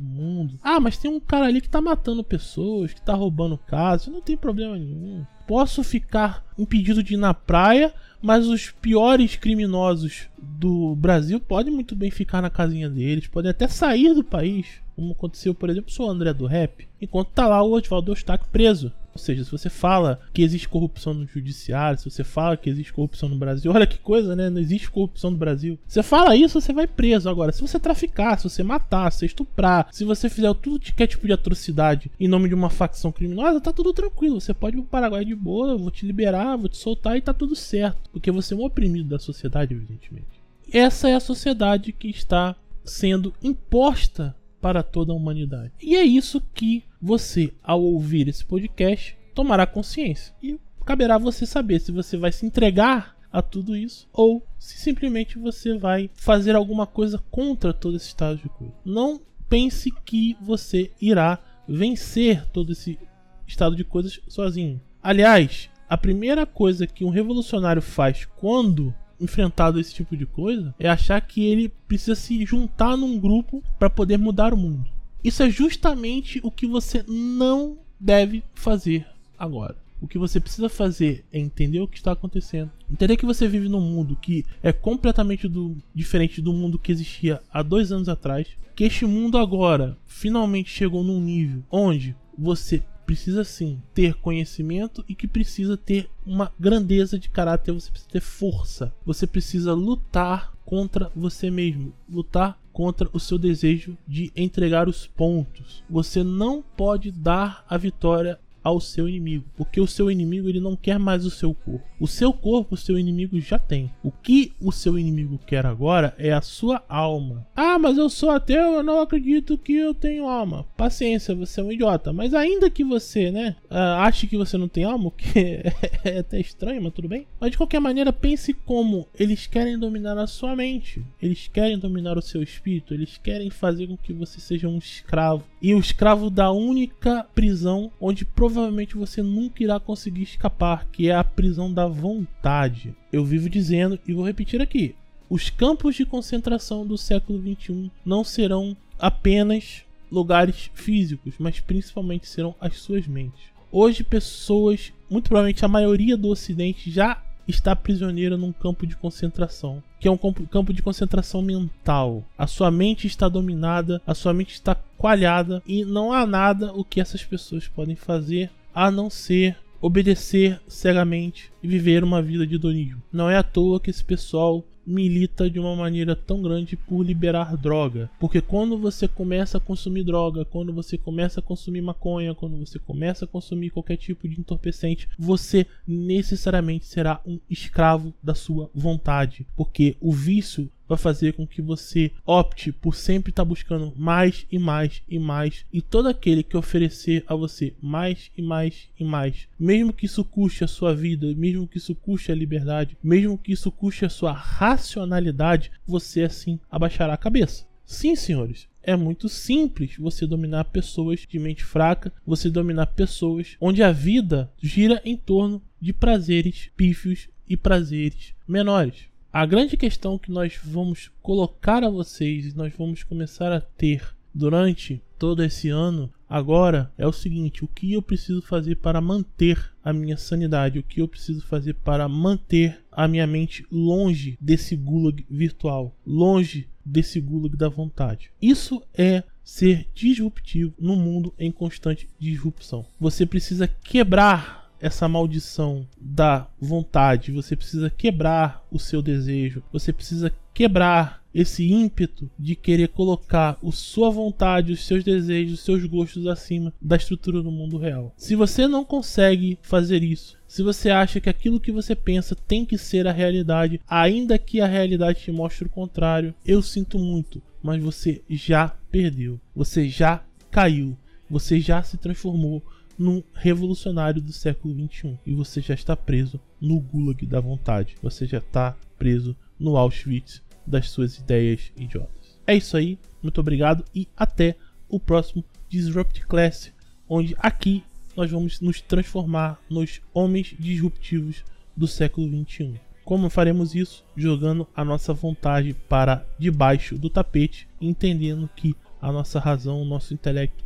mundo. 0.00 0.58
Ah, 0.62 0.80
mas 0.80 0.96
tem 0.96 1.10
um 1.10 1.20
cara 1.20 1.46
ali 1.46 1.60
que 1.60 1.68
tá 1.68 1.80
matando 1.80 2.24
pessoas, 2.24 2.94
que 2.94 3.02
tá 3.02 3.14
roubando 3.14 3.58
casas, 3.58 4.08
não 4.08 4.22
tem 4.22 4.36
problema 4.36 4.76
nenhum. 4.76 5.24
Posso 5.46 5.82
ficar 5.82 6.44
impedido 6.56 7.02
de 7.02 7.14
ir 7.14 7.18
na 7.18 7.34
praia, 7.34 7.92
mas 8.22 8.46
os 8.46 8.70
piores 8.70 9.36
criminosos 9.36 10.28
do 10.38 10.94
Brasil 10.94 11.40
podem 11.40 11.72
muito 11.72 11.96
bem 11.96 12.10
ficar 12.10 12.42
na 12.42 12.50
casinha 12.50 12.88
deles, 12.88 13.26
podem 13.26 13.50
até 13.50 13.66
sair 13.66 14.14
do 14.14 14.22
país, 14.22 14.66
como 14.94 15.12
aconteceu, 15.12 15.54
por 15.54 15.70
exemplo, 15.70 15.92
com 15.94 16.02
o 16.04 16.10
André 16.10 16.32
do 16.34 16.46
Rap, 16.46 16.86
enquanto 17.00 17.28
tá 17.28 17.48
lá 17.48 17.62
o 17.62 17.72
Oswaldo 17.72 18.12
Eustáquio 18.12 18.48
preso. 18.52 18.92
Ou 19.12 19.18
seja, 19.18 19.44
se 19.44 19.50
você 19.50 19.68
fala 19.68 20.20
que 20.32 20.42
existe 20.42 20.68
corrupção 20.68 21.14
no 21.14 21.26
judiciário, 21.26 21.98
se 21.98 22.08
você 22.10 22.24
fala 22.24 22.56
que 22.56 22.70
existe 22.70 22.92
corrupção 22.92 23.28
no 23.28 23.36
Brasil, 23.36 23.72
olha 23.72 23.86
que 23.86 23.98
coisa, 23.98 24.36
né? 24.36 24.48
Não 24.48 24.60
existe 24.60 24.90
corrupção 24.90 25.30
no 25.30 25.36
Brasil. 25.36 25.78
Você 25.86 26.02
fala 26.02 26.36
isso, 26.36 26.60
você 26.60 26.72
vai 26.72 26.86
preso. 26.86 27.28
Agora, 27.28 27.52
se 27.52 27.60
você 27.60 27.78
traficar, 27.78 28.38
se 28.38 28.48
você 28.48 28.62
matar, 28.62 29.10
se 29.10 29.20
você 29.20 29.26
estuprar, 29.26 29.88
se 29.90 30.04
você 30.04 30.28
fizer 30.28 30.52
tudo 30.54 30.80
que 30.80 31.02
é 31.02 31.06
tipo 31.06 31.26
de 31.26 31.32
atrocidade 31.32 32.10
em 32.18 32.28
nome 32.28 32.48
de 32.48 32.54
uma 32.54 32.70
facção 32.70 33.12
criminosa, 33.12 33.60
tá 33.60 33.72
tudo 33.72 33.92
tranquilo. 33.92 34.40
Você 34.40 34.54
pode 34.54 34.76
ir 34.76 34.80
pro 34.80 34.90
Paraguai 34.90 35.24
de 35.24 35.34
boa, 35.34 35.72
eu 35.72 35.78
vou 35.78 35.90
te 35.90 36.06
liberar, 36.06 36.56
vou 36.56 36.68
te 36.68 36.76
soltar 36.76 37.16
e 37.16 37.20
tá 37.20 37.34
tudo 37.34 37.56
certo. 37.56 38.10
Porque 38.12 38.30
você 38.30 38.54
é 38.54 38.56
um 38.56 38.64
oprimido 38.64 39.08
da 39.08 39.18
sociedade, 39.18 39.74
evidentemente. 39.74 40.40
Essa 40.72 41.08
é 41.08 41.14
a 41.14 41.20
sociedade 41.20 41.92
que 41.92 42.08
está 42.08 42.54
sendo 42.84 43.34
imposta 43.42 44.34
para 44.60 44.82
toda 44.82 45.12
a 45.12 45.16
humanidade. 45.16 45.72
E 45.80 45.96
é 45.96 46.02
isso 46.02 46.40
que 46.54 46.84
você, 47.00 47.52
ao 47.62 47.82
ouvir 47.82 48.28
esse 48.28 48.44
podcast, 48.44 49.16
tomará 49.34 49.66
consciência. 49.66 50.34
E 50.42 50.58
caberá 50.84 51.18
você 51.18 51.46
saber 51.46 51.80
se 51.80 51.92
você 51.92 52.16
vai 52.16 52.32
se 52.32 52.44
entregar 52.44 53.16
a 53.32 53.40
tudo 53.40 53.76
isso, 53.76 54.08
ou 54.12 54.44
se 54.58 54.76
simplesmente 54.78 55.38
você 55.38 55.78
vai 55.78 56.10
fazer 56.14 56.56
alguma 56.56 56.86
coisa 56.86 57.22
contra 57.30 57.72
todo 57.72 57.96
esse 57.96 58.08
estado 58.08 58.38
de 58.38 58.48
coisa. 58.48 58.74
Não 58.84 59.20
pense 59.48 59.90
que 60.04 60.36
você 60.40 60.90
irá 61.00 61.38
vencer 61.68 62.44
todo 62.46 62.72
esse 62.72 62.98
estado 63.46 63.76
de 63.76 63.84
coisas 63.84 64.20
sozinho. 64.26 64.80
Aliás, 65.02 65.70
a 65.88 65.96
primeira 65.96 66.44
coisa 66.44 66.86
que 66.86 67.04
um 67.04 67.10
revolucionário 67.10 67.82
faz 67.82 68.24
quando 68.24 68.94
enfrentado 69.20 69.78
esse 69.78 69.94
tipo 69.94 70.16
de 70.16 70.26
coisa 70.26 70.74
é 70.78 70.88
achar 70.88 71.20
que 71.20 71.44
ele 71.44 71.68
precisa 71.86 72.14
se 72.14 72.44
juntar 72.44 72.96
num 72.96 73.18
grupo 73.18 73.62
para 73.78 73.90
poder 73.90 74.16
mudar 74.16 74.54
o 74.54 74.56
mundo. 74.56 74.86
Isso 75.22 75.42
é 75.42 75.50
justamente 75.50 76.40
o 76.42 76.50
que 76.50 76.66
você 76.66 77.04
não 77.06 77.78
deve 77.98 78.42
fazer 78.54 79.06
agora. 79.38 79.76
O 80.00 80.08
que 80.08 80.18
você 80.18 80.40
precisa 80.40 80.68
fazer 80.70 81.24
é 81.30 81.38
entender 81.38 81.80
o 81.80 81.86
que 81.86 81.98
está 81.98 82.12
acontecendo. 82.12 82.70
Entender 82.90 83.18
que 83.18 83.26
você 83.26 83.46
vive 83.46 83.68
num 83.68 83.82
mundo 83.82 84.16
que 84.16 84.46
é 84.62 84.72
completamente 84.72 85.46
do, 85.46 85.76
diferente 85.94 86.40
do 86.40 86.54
mundo 86.54 86.78
que 86.78 86.90
existia 86.90 87.42
há 87.52 87.62
dois 87.62 87.92
anos 87.92 88.08
atrás. 88.08 88.48
Que 88.74 88.84
este 88.84 89.04
mundo 89.04 89.36
agora 89.36 89.98
finalmente 90.06 90.70
chegou 90.70 91.04
num 91.04 91.20
nível 91.20 91.62
onde 91.70 92.16
você 92.36 92.82
precisa 93.10 93.42
sim 93.42 93.82
ter 93.92 94.14
conhecimento 94.14 95.04
e 95.08 95.16
que 95.16 95.26
precisa 95.26 95.76
ter 95.76 96.08
uma 96.24 96.52
grandeza 96.60 97.18
de 97.18 97.28
caráter, 97.28 97.72
você 97.72 97.90
precisa 97.90 98.12
ter 98.12 98.20
força. 98.20 98.94
Você 99.04 99.26
precisa 99.26 99.74
lutar 99.74 100.52
contra 100.64 101.10
você 101.16 101.50
mesmo, 101.50 101.92
lutar 102.08 102.56
contra 102.72 103.10
o 103.12 103.18
seu 103.18 103.36
desejo 103.36 103.98
de 104.06 104.30
entregar 104.36 104.88
os 104.88 105.08
pontos. 105.08 105.82
Você 105.90 106.22
não 106.22 106.62
pode 106.62 107.10
dar 107.10 107.64
a 107.68 107.76
vitória 107.76 108.38
ao 108.62 108.80
seu 108.80 109.08
inimigo, 109.08 109.44
porque 109.56 109.80
o 109.80 109.86
seu 109.86 110.10
inimigo 110.10 110.48
ele 110.48 110.60
não 110.60 110.76
quer 110.76 110.98
mais 110.98 111.24
o 111.24 111.30
seu 111.30 111.54
corpo. 111.54 111.84
O 111.98 112.06
seu 112.06 112.32
corpo 112.32 112.74
o 112.74 112.78
seu 112.78 112.98
inimigo 112.98 113.40
já 113.40 113.58
tem. 113.58 113.90
O 114.02 114.10
que 114.10 114.52
o 114.60 114.72
seu 114.72 114.98
inimigo 114.98 115.38
quer 115.46 115.66
agora 115.66 116.14
é 116.18 116.32
a 116.32 116.40
sua 116.40 116.82
alma. 116.88 117.46
Ah, 117.54 117.78
mas 117.78 117.98
eu 117.98 118.08
sou 118.08 118.30
ateu, 118.30 118.74
eu 118.74 118.82
não 118.82 119.00
acredito 119.00 119.58
que 119.58 119.74
eu 119.74 119.94
tenho 119.94 120.26
alma. 120.26 120.64
Paciência, 120.76 121.34
você 121.34 121.60
é 121.60 121.64
um 121.64 121.72
idiota. 121.72 122.12
Mas 122.12 122.32
ainda 122.34 122.70
que 122.70 122.84
você, 122.84 123.30
né, 123.30 123.56
uh, 123.70 124.00
ache 124.00 124.26
que 124.26 124.36
você 124.36 124.56
não 124.56 124.68
tem 124.68 124.84
alma, 124.84 125.08
o 125.08 125.10
que 125.10 125.62
é 126.04 126.18
até 126.18 126.40
estranho, 126.40 126.82
mas 126.82 126.92
tudo 126.92 127.08
bem. 127.08 127.26
Mas 127.38 127.50
de 127.50 127.56
qualquer 127.56 127.80
maneira, 127.80 128.12
pense 128.12 128.52
como 128.52 129.06
eles 129.18 129.46
querem 129.46 129.78
dominar 129.78 130.16
a 130.18 130.26
sua 130.26 130.56
mente. 130.56 131.04
Eles 131.20 131.48
querem 131.48 131.78
dominar 131.78 132.16
o 132.16 132.22
seu 132.22 132.42
espírito. 132.42 132.94
Eles 132.94 133.18
querem 133.18 133.50
fazer 133.50 133.86
com 133.86 133.96
que 133.96 134.12
você 134.12 134.40
seja 134.40 134.68
um 134.68 134.78
escravo. 134.78 135.44
E 135.60 135.74
o 135.74 135.78
escravo 135.78 136.30
da 136.30 136.50
única 136.50 137.26
prisão 137.34 137.90
onde 138.00 138.24
provavelmente 138.50 138.96
você 138.96 139.22
nunca 139.22 139.62
irá 139.62 139.78
conseguir 139.78 140.22
escapar, 140.22 140.86
que 140.90 141.08
é 141.08 141.14
a 141.14 141.24
prisão 141.24 141.72
da 141.72 141.86
vontade. 141.86 142.94
Eu 143.12 143.24
vivo 143.24 143.48
dizendo 143.48 143.98
e 144.06 144.12
vou 144.12 144.26
repetir 144.26 144.60
aqui: 144.60 144.94
os 145.28 145.48
campos 145.48 145.94
de 145.94 146.04
concentração 146.04 146.86
do 146.86 146.98
século 146.98 147.40
XXI 147.40 147.90
não 148.04 148.24
serão 148.24 148.76
apenas 148.98 149.84
lugares 150.10 150.70
físicos, 150.74 151.34
mas 151.38 151.60
principalmente 151.60 152.28
serão 152.28 152.54
as 152.60 152.76
suas 152.78 153.06
mentes. 153.06 153.40
Hoje, 153.70 154.02
pessoas, 154.02 154.92
muito 155.08 155.28
provavelmente 155.28 155.64
a 155.64 155.68
maioria 155.68 156.16
do 156.16 156.28
Ocidente, 156.28 156.90
já 156.90 157.22
está 157.50 157.76
prisioneira 157.76 158.36
num 158.36 158.52
campo 158.52 158.86
de 158.86 158.96
concentração, 158.96 159.82
que 159.98 160.08
é 160.08 160.10
um 160.10 160.16
campo 160.16 160.72
de 160.72 160.82
concentração 160.82 161.42
mental. 161.42 162.24
A 162.38 162.46
sua 162.46 162.70
mente 162.70 163.06
está 163.06 163.28
dominada, 163.28 164.00
a 164.06 164.14
sua 164.14 164.32
mente 164.32 164.54
está 164.54 164.74
coalhada 164.96 165.62
e 165.66 165.84
não 165.84 166.12
há 166.12 166.26
nada 166.26 166.72
o 166.72 166.84
que 166.84 167.00
essas 167.00 167.24
pessoas 167.24 167.68
podem 167.68 167.96
fazer 167.96 168.50
a 168.74 168.90
não 168.90 169.10
ser 169.10 169.56
obedecer 169.80 170.60
cegamente 170.68 171.50
e 171.62 171.68
viver 171.68 172.04
uma 172.04 172.20
vida 172.20 172.46
de 172.46 172.56
hedonismo. 172.56 173.02
Não 173.12 173.30
é 173.30 173.36
à 173.36 173.42
toa 173.42 173.80
que 173.80 173.90
esse 173.90 174.04
pessoal 174.04 174.64
milita 174.90 175.48
de 175.48 175.58
uma 175.58 175.74
maneira 175.76 176.16
tão 176.16 176.42
grande 176.42 176.76
por 176.76 177.02
liberar 177.02 177.56
droga. 177.56 178.10
Porque 178.18 178.40
quando 178.40 178.76
você 178.76 179.06
começa 179.06 179.58
a 179.58 179.60
consumir 179.60 180.04
droga, 180.04 180.44
quando 180.44 180.72
você 180.72 180.98
começa 180.98 181.40
a 181.40 181.42
consumir 181.42 181.80
maconha, 181.80 182.34
quando 182.34 182.56
você 182.58 182.78
começa 182.78 183.24
a 183.24 183.28
consumir 183.28 183.70
qualquer 183.70 183.96
tipo 183.96 184.28
de 184.28 184.38
entorpecente, 184.38 185.08
você 185.18 185.66
necessariamente 185.86 186.86
será 186.86 187.20
um 187.26 187.38
escravo 187.48 188.12
da 188.22 188.34
sua 188.34 188.70
vontade. 188.74 189.46
Porque 189.56 189.96
o 190.00 190.12
vício 190.12 190.70
vai 190.90 190.98
fazer 190.98 191.34
com 191.34 191.46
que 191.46 191.62
você 191.62 192.10
opte 192.26 192.72
por 192.72 192.96
sempre 192.96 193.30
estar 193.30 193.44
tá 193.44 193.48
buscando 193.48 193.92
mais 193.96 194.44
e 194.50 194.58
mais 194.58 195.02
e 195.08 195.20
mais. 195.20 195.64
E 195.72 195.80
todo 195.80 196.08
aquele 196.08 196.42
que 196.42 196.56
oferecer 196.56 197.24
a 197.28 197.34
você 197.36 197.72
mais 197.80 198.28
e 198.36 198.42
mais 198.42 198.88
e 198.98 199.04
mais, 199.04 199.46
mesmo 199.58 199.92
que 199.92 200.06
isso 200.06 200.24
custe 200.24 200.64
a 200.64 200.68
sua 200.68 200.92
vida, 200.92 201.32
mesmo 201.36 201.68
que 201.68 201.78
isso 201.78 201.94
custe 201.94 202.32
a 202.32 202.34
liberdade, 202.34 202.96
mesmo 203.00 203.38
que 203.38 203.52
isso 203.52 203.70
custe 203.70 204.04
a 204.04 204.08
sua 204.08 204.32
racionalidade, 204.80 205.70
você 205.86 206.22
assim 206.22 206.58
abaixará 206.70 207.12
a 207.12 207.18
cabeça. 207.18 207.66
Sim, 207.84 208.16
senhores, 208.16 208.68
é 208.82 208.96
muito 208.96 209.28
simples 209.28 209.96
você 209.98 210.26
dominar 210.26 210.64
pessoas 210.64 211.26
de 211.28 211.38
mente 211.38 211.64
fraca, 211.64 212.12
você 212.26 212.48
dominar 212.48 212.86
pessoas 212.86 213.56
onde 213.60 213.82
a 213.82 213.92
vida 213.92 214.50
gira 214.60 215.02
em 215.04 215.16
torno 215.16 215.62
de 215.80 215.92
prazeres 215.92 216.70
pífios 216.76 217.28
e 217.48 217.56
prazeres 217.56 218.32
menores. 218.48 219.10
A 219.32 219.44
grande 219.44 219.76
questão 219.76 220.18
que 220.18 220.30
nós 220.30 220.58
vamos 220.62 221.10
colocar 221.22 221.84
a 221.84 221.90
vocês 221.90 222.54
nós 222.54 222.72
vamos 222.76 223.02
começar 223.02 223.52
a 223.52 223.60
ter 223.60 224.02
durante 224.34 225.02
todo 225.18 225.42
esse 225.42 225.68
ano 225.68 226.12
agora 226.30 226.92
é 226.96 227.06
o 227.06 227.12
seguinte: 227.12 227.64
o 227.64 227.68
que 227.68 227.92
eu 227.92 228.00
preciso 228.00 228.40
fazer 228.40 228.76
para 228.76 229.00
manter 229.00 229.70
a 229.84 229.92
minha 229.92 230.16
sanidade? 230.16 230.78
O 230.78 230.82
que 230.82 231.02
eu 231.02 231.08
preciso 231.08 231.44
fazer 231.44 231.74
para 231.74 232.08
manter 232.08 232.80
a 232.92 233.08
minha 233.08 233.26
mente 233.26 233.66
longe 233.70 234.38
desse 234.40 234.76
gulag 234.76 235.26
virtual, 235.28 235.94
longe 236.06 236.68
desse 236.86 237.20
gulag 237.20 237.56
da 237.56 237.68
vontade? 237.68 238.30
Isso 238.40 238.80
é 238.94 239.24
ser 239.42 239.88
disruptivo 239.92 240.72
no 240.78 240.94
mundo 240.94 241.34
em 241.36 241.50
constante 241.50 242.08
disrupção. 242.18 242.86
Você 243.00 243.26
precisa 243.26 243.66
quebrar 243.66 244.60
essa 244.80 245.06
maldição 245.06 245.86
da 246.00 246.48
vontade, 246.58 247.32
você 247.32 247.54
precisa 247.54 247.90
quebrar 247.90 248.66
o 248.70 248.78
seu 248.78 249.02
desejo, 249.02 249.62
você 249.70 249.92
precisa 249.92 250.32
quebrar 250.52 251.20
esse 251.32 251.70
ímpeto 251.70 252.28
de 252.38 252.56
querer 252.56 252.88
colocar 252.88 253.56
a 253.62 253.72
sua 253.72 254.10
vontade, 254.10 254.72
os 254.72 254.84
seus 254.84 255.04
desejos, 255.04 255.54
os 255.54 255.64
seus 255.64 255.84
gostos 255.84 256.26
acima 256.26 256.72
da 256.80 256.96
estrutura 256.96 257.40
do 257.42 257.50
mundo 257.50 257.78
real. 257.78 258.12
Se 258.16 258.34
você 258.34 258.66
não 258.66 258.84
consegue 258.84 259.58
fazer 259.62 260.02
isso, 260.02 260.36
se 260.48 260.62
você 260.62 260.90
acha 260.90 261.20
que 261.20 261.30
aquilo 261.30 261.60
que 261.60 261.70
você 261.70 261.94
pensa 261.94 262.34
tem 262.34 262.64
que 262.64 262.76
ser 262.76 263.06
a 263.06 263.12
realidade, 263.12 263.80
ainda 263.88 264.38
que 264.38 264.60
a 264.60 264.66
realidade 264.66 265.20
te 265.20 265.30
mostre 265.30 265.66
o 265.66 265.70
contrário, 265.70 266.34
eu 266.44 266.60
sinto 266.60 266.98
muito, 266.98 267.40
mas 267.62 267.80
você 267.80 268.22
já 268.28 268.68
perdeu, 268.90 269.40
você 269.54 269.88
já 269.88 270.24
caiu, 270.50 270.96
você 271.28 271.60
já 271.60 271.80
se 271.82 271.96
transformou 271.96 272.60
num 272.98 273.22
revolucionário 273.32 274.20
do 274.20 274.30
século 274.30 274.74
XXI. 274.74 275.18
E 275.24 275.32
você 275.32 275.62
já 275.62 275.72
está 275.72 275.96
preso 275.96 276.38
no 276.60 276.78
gulag 276.78 277.24
da 277.24 277.40
vontade. 277.40 277.96
Você 278.02 278.26
já 278.26 278.38
está 278.38 278.76
preso 278.98 279.34
no 279.60 279.76
Auschwitz 279.76 280.42
das 280.66 280.88
suas 280.90 281.18
ideias 281.18 281.70
idiotas. 281.76 282.40
É 282.46 282.56
isso 282.56 282.76
aí, 282.76 282.98
muito 283.22 283.40
obrigado 283.40 283.84
e 283.94 284.08
até 284.16 284.56
o 284.88 284.98
próximo 284.98 285.44
Disrupt 285.68 286.26
Class, 286.26 286.72
onde 287.08 287.36
aqui 287.38 287.84
nós 288.16 288.30
vamos 288.30 288.60
nos 288.60 288.80
transformar 288.80 289.60
nos 289.70 290.00
homens 290.12 290.54
disruptivos 290.58 291.44
do 291.76 291.86
século 291.86 292.26
XXI. 292.44 292.80
Como 293.04 293.30
faremos 293.30 293.74
isso? 293.74 294.04
Jogando 294.16 294.66
a 294.74 294.84
nossa 294.84 295.12
vontade 295.12 295.74
para 295.88 296.26
debaixo 296.38 296.98
do 296.98 297.10
tapete, 297.10 297.68
entendendo 297.80 298.48
que 298.54 298.74
a 299.00 299.10
nossa 299.10 299.40
razão, 299.40 299.80
o 299.80 299.84
nosso 299.84 300.12
intelecto 300.12 300.64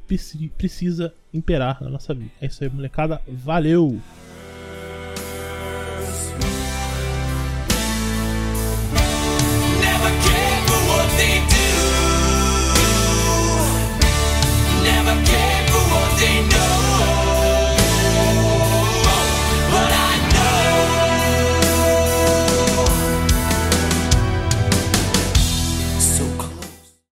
precisa 0.56 1.14
imperar 1.32 1.82
na 1.82 1.88
nossa 1.88 2.12
vida. 2.12 2.32
É 2.40 2.46
isso 2.46 2.62
aí, 2.64 2.70
molecada. 2.70 3.22
Valeu! 3.28 4.00